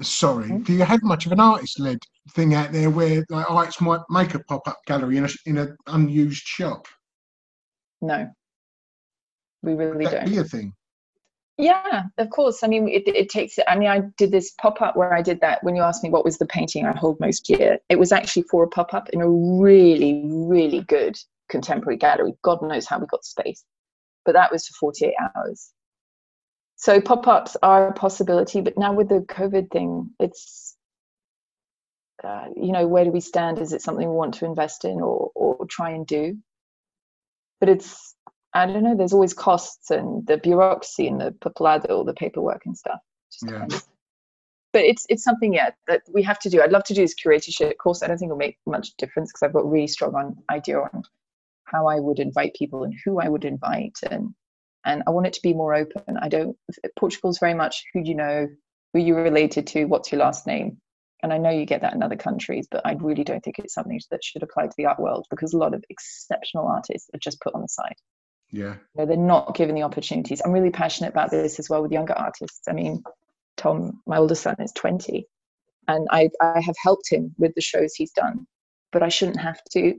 [0.00, 0.64] Sorry, mm-hmm.
[0.64, 2.00] do you have much of an artist-led
[2.32, 5.76] thing out there where like artists might make a pop-up gallery in a in an
[5.86, 6.88] unused shop?
[8.00, 8.28] No,
[9.62, 10.30] we really That'd don't.
[10.30, 10.72] Be a thing.
[11.62, 12.64] Yeah, of course.
[12.64, 13.58] I mean, it, it takes.
[13.68, 15.64] I mean, I did this pop up where I did that.
[15.64, 18.44] When you asked me what was the painting I hold most dear, it was actually
[18.50, 21.16] for a pop up in a really, really good
[21.50, 22.34] contemporary gallery.
[22.42, 23.64] God knows how we got space,
[24.26, 25.72] but that was for 48 hours.
[26.76, 30.76] So pop ups are a possibility, but now with the COVID thing, it's
[32.24, 33.58] uh, you know where do we stand?
[33.60, 36.38] Is it something we want to invest in or or try and do?
[37.60, 38.14] But it's
[38.54, 42.66] I don't know, there's always costs and the bureaucracy and the papelado, all the paperwork
[42.66, 43.00] and stuff.
[43.46, 43.66] Yeah.
[44.72, 46.62] But it's it's something, yeah, that we have to do.
[46.62, 48.02] I'd love to do this curatorship course.
[48.02, 51.02] I don't think it'll make much difference because I've got really strong on idea on
[51.64, 54.34] how I would invite people and who I would invite and
[54.84, 56.16] and I want it to be more open.
[56.20, 56.56] I don't
[56.98, 58.48] Portugal's very much who do you know,
[58.92, 60.78] who you related to, what's your last name.
[61.22, 63.74] And I know you get that in other countries, but I really don't think it's
[63.74, 67.18] something that should apply to the art world because a lot of exceptional artists are
[67.18, 67.94] just put on the side.
[68.52, 68.74] Yeah.
[68.74, 70.42] You know, they're not given the opportunities.
[70.44, 72.68] I'm really passionate about this as well with younger artists.
[72.68, 73.02] I mean,
[73.56, 75.26] Tom, my oldest son, is 20,
[75.88, 78.46] and I, I have helped him with the shows he's done,
[78.92, 79.94] but I shouldn't have to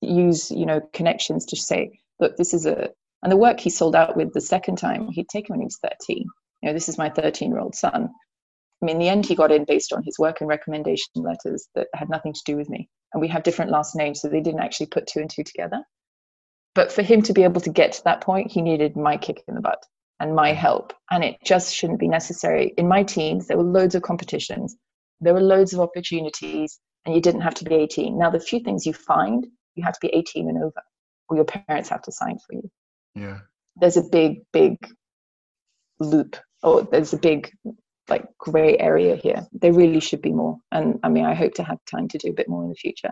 [0.00, 2.90] use, you know, connections to say, look, this is a,
[3.22, 5.78] and the work he sold out with the second time, he'd taken when he was
[5.82, 6.26] 13.
[6.62, 8.08] You know, this is my 13 year old son.
[8.80, 11.68] I mean, in the end, he got in based on his work and recommendation letters
[11.74, 12.88] that had nothing to do with me.
[13.12, 15.82] And we have different last names, so they didn't actually put two and two together.
[16.78, 19.42] But for him to be able to get to that point, he needed my kick
[19.48, 19.84] in the butt
[20.20, 20.60] and my mm-hmm.
[20.60, 20.92] help.
[21.10, 22.72] And it just shouldn't be necessary.
[22.78, 24.76] In my teens, there were loads of competitions,
[25.20, 28.16] there were loads of opportunities, and you didn't have to be 18.
[28.16, 30.80] Now, the few things you find, you have to be 18 and over,
[31.28, 32.70] or your parents have to sign for you.
[33.16, 33.38] Yeah.
[33.74, 34.76] There's a big, big
[35.98, 37.50] loop, or there's a big
[38.08, 39.48] like gray area here.
[39.50, 40.58] There really should be more.
[40.70, 42.76] And I mean, I hope to have time to do a bit more in the
[42.76, 43.10] future.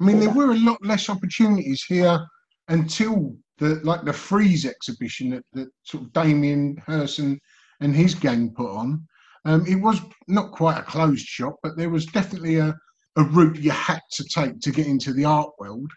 [0.00, 2.24] I mean, there were a lot less opportunities here
[2.70, 7.38] until the like the Freeze exhibition that, that sort of Damien Hirst and,
[7.80, 9.06] and his gang put on.
[9.44, 12.74] Um, it was not quite a closed shop, but there was definitely a,
[13.16, 15.90] a route you had to take to get into the art world,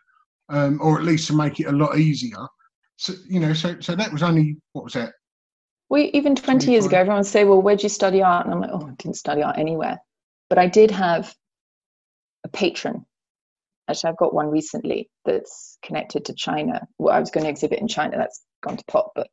[0.49, 2.47] um, or at least to make it a lot easier.
[2.97, 5.13] So you know, so so that was only what was that?
[5.89, 8.61] We even 20 years ago, everyone would say, "Well, where'd you study art?" And I'm
[8.61, 9.99] like, "Oh, I didn't study art anywhere,"
[10.49, 11.35] but I did have
[12.43, 13.05] a patron.
[13.89, 16.87] Actually, I've got one recently that's connected to China.
[16.97, 18.17] Well, I was going to exhibit in China.
[18.17, 19.27] That's gone to pot, but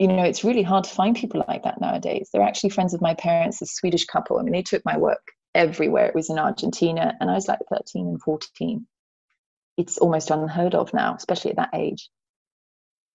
[0.00, 2.30] you know, it's really hard to find people like that nowadays.
[2.32, 4.38] They're actually friends of my parents, a Swedish couple.
[4.38, 5.20] I mean, they took my work
[5.54, 6.06] everywhere.
[6.06, 8.86] It was in Argentina, and I was like 13 and 14.
[9.76, 12.08] It's almost unheard of now, especially at that age.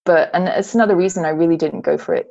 [0.06, 2.28] But, and it's another reason I really didn't go for it,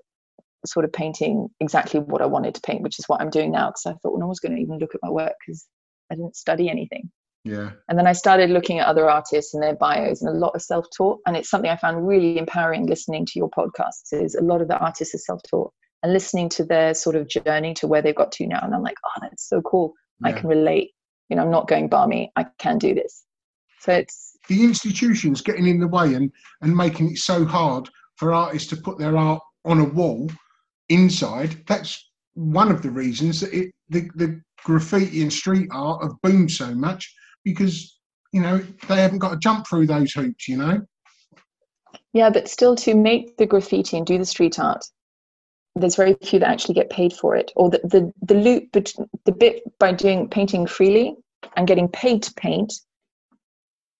[0.64, 3.70] sort of painting exactly what I wanted to paint, which is what I'm doing now,
[3.70, 5.66] because I thought well, no one's going to even look at my work because
[6.12, 7.10] I didn't study anything.
[7.44, 7.72] Yeah.
[7.88, 10.62] And then I started looking at other artists and their bios and a lot of
[10.62, 11.20] self-taught.
[11.26, 14.68] And it's something I found really empowering listening to your podcasts is a lot of
[14.68, 15.72] the artists are self-taught
[16.02, 18.60] and listening to their sort of journey to where they've got to now.
[18.62, 19.92] And I'm like, oh, that's so cool.
[20.22, 20.92] I can relate.
[21.28, 22.32] You know, I'm not going balmy.
[22.36, 23.24] I can do this.
[23.80, 26.32] So it's the institutions getting in the way and,
[26.62, 30.30] and making it so hard for artists to put their art on a wall
[30.88, 31.62] inside.
[31.66, 36.50] That's one of the reasons that it, the, the graffiti and street art have boomed
[36.50, 37.14] so much
[37.44, 37.98] because,
[38.32, 40.82] you know, they haven't got to jump through those hoops, you know?
[42.12, 44.84] Yeah, but still to make the graffiti and do the street art,
[45.76, 47.52] there's very few that actually get paid for it.
[47.56, 48.92] Or the, the, the loop, but
[49.24, 51.16] the bit by doing painting freely
[51.56, 52.72] and getting paid to paint,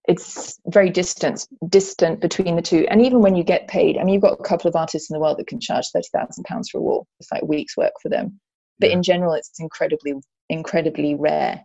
[0.07, 2.87] it's very distant, distant between the two.
[2.91, 5.15] And even when you get paid, I mean, you've got a couple of artists in
[5.15, 7.07] the world that can charge thirty thousand pounds for a wall.
[7.19, 8.39] It's like a week's work for them.
[8.79, 10.15] But in general, it's incredibly,
[10.51, 11.65] incredibly rare.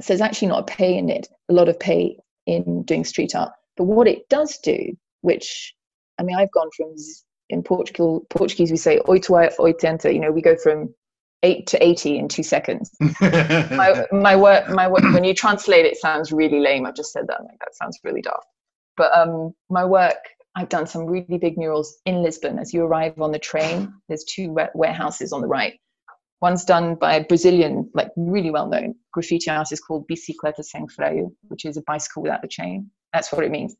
[0.00, 3.34] So there's actually not a pay in it, a lot of pay in doing street
[3.34, 3.52] art.
[3.76, 5.74] But what it does do, which
[6.18, 6.94] I mean, I've gone from
[7.50, 10.12] in Portugal, Portuguese we say oito a oitenta.
[10.12, 10.94] You know, we go from
[11.42, 12.90] eight to eighty in two seconds.
[13.20, 15.02] my my work, my work.
[15.02, 16.86] When you translate, it sounds really lame.
[16.86, 17.40] I've just said that.
[17.40, 18.46] I'm Like that sounds really daft.
[18.96, 20.16] But um, my work,
[20.56, 22.58] I've done some really big murals in Lisbon.
[22.58, 25.74] As you arrive on the train, there's two warehouses on the right.
[26.40, 31.64] One's done by a Brazilian, like really well-known graffiti artist called Bicicleta Sem Freio, which
[31.64, 32.90] is a bicycle without a chain.
[33.12, 33.76] That's what it means.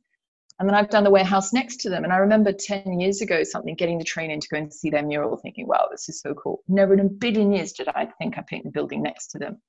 [0.58, 2.04] And then I've done the warehouse next to them.
[2.04, 4.88] And I remember 10 years ago, something getting the train in to go and see
[4.88, 6.62] their mural, thinking, wow, this is so cool.
[6.68, 9.60] Never in a billion years did I think I'd paint the building next to them.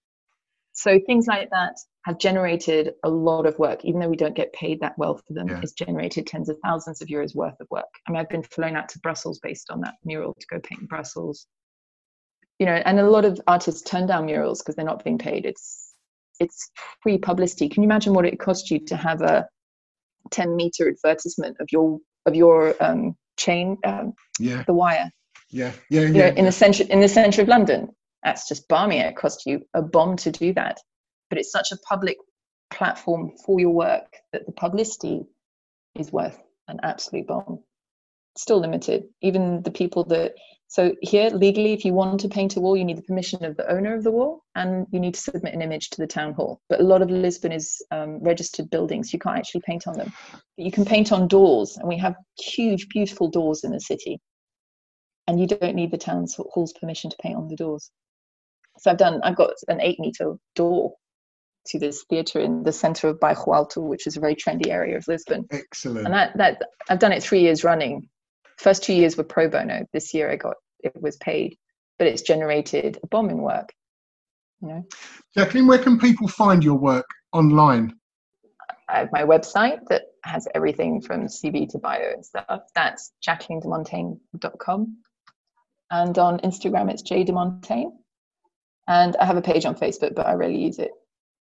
[0.74, 4.54] So things like that have generated a lot of work, even though we don't get
[4.54, 5.48] paid that well for them.
[5.48, 5.62] Yeah.
[5.64, 7.86] It's generated tens of thousands of euros worth of work.
[8.08, 10.82] I mean, I've been flown out to Brussels based on that mural to go paint
[10.82, 11.48] in Brussels.
[12.60, 15.46] You know, and a lot of artists turn down murals because they're not being paid.
[15.46, 15.94] It's
[16.40, 17.70] it's free publicity.
[17.70, 19.48] Can you imagine what it cost you to have a
[20.32, 25.12] 10 meter advertisement of your of your um, chain, um, yeah, the wire,
[25.52, 26.34] yeah, yeah, you know, yeah.
[26.34, 27.90] in the center in the center of London.
[28.24, 29.00] That's just balmy.
[29.00, 30.80] It cost you a bomb to do that,
[31.30, 32.18] but it's such a public
[32.72, 35.26] platform for your work that the publicity
[35.96, 36.38] is worth
[36.68, 37.60] an absolute bomb.
[38.36, 39.06] Still limited.
[39.22, 40.34] Even the people that
[40.68, 43.56] so here legally, if you want to paint a wall, you need the permission of
[43.56, 46.34] the owner of the wall, and you need to submit an image to the town
[46.34, 46.60] hall.
[46.70, 50.12] But a lot of Lisbon is um, registered buildings; you can't actually paint on them.
[50.32, 54.20] But you can paint on doors, and we have huge, beautiful doors in the city
[55.28, 57.92] and you don't need the town hall's permission to paint on the doors.
[58.80, 60.94] So I've done, I've got an eight meter door
[61.68, 64.98] to this theatre in the centre of Bairro Alto, which is a very trendy area
[64.98, 65.46] of Lisbon.
[65.52, 66.06] Excellent.
[66.06, 68.08] And that, that I've done it three years running.
[68.58, 69.86] First two years were pro bono.
[69.94, 71.58] This year I got, it was paid,
[71.98, 73.74] but it's generated a bombing work.
[74.62, 74.86] you know.
[75.36, 77.94] Jacqueline, where can people find your work online?
[78.88, 82.62] I have my website that has everything from CV to bio and stuff.
[82.76, 84.98] That's jacquelinedemontagne.com.
[85.92, 87.92] And on Instagram, it's jdemontagne.
[88.88, 90.92] And I have a page on Facebook, but I rarely use it.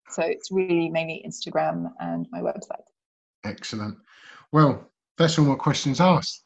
[0.09, 2.83] So it's really mainly Instagram and my website.
[3.43, 3.97] Excellent.
[4.51, 6.42] Well, that's all my questions asked.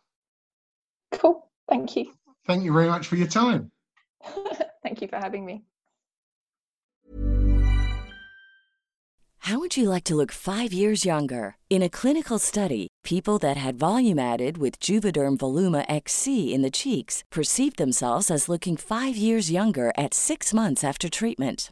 [1.12, 1.48] Cool.
[1.70, 2.12] Thank you.
[2.46, 3.72] Thank you very much for your time.
[4.84, 5.64] Thank you for having me.
[9.48, 11.56] How would you like to look five years younger?
[11.70, 16.72] In a clinical study, people that had volume added with Juvederm Voluma XC in the
[16.72, 21.72] cheeks perceived themselves as looking five years younger at six months after treatment.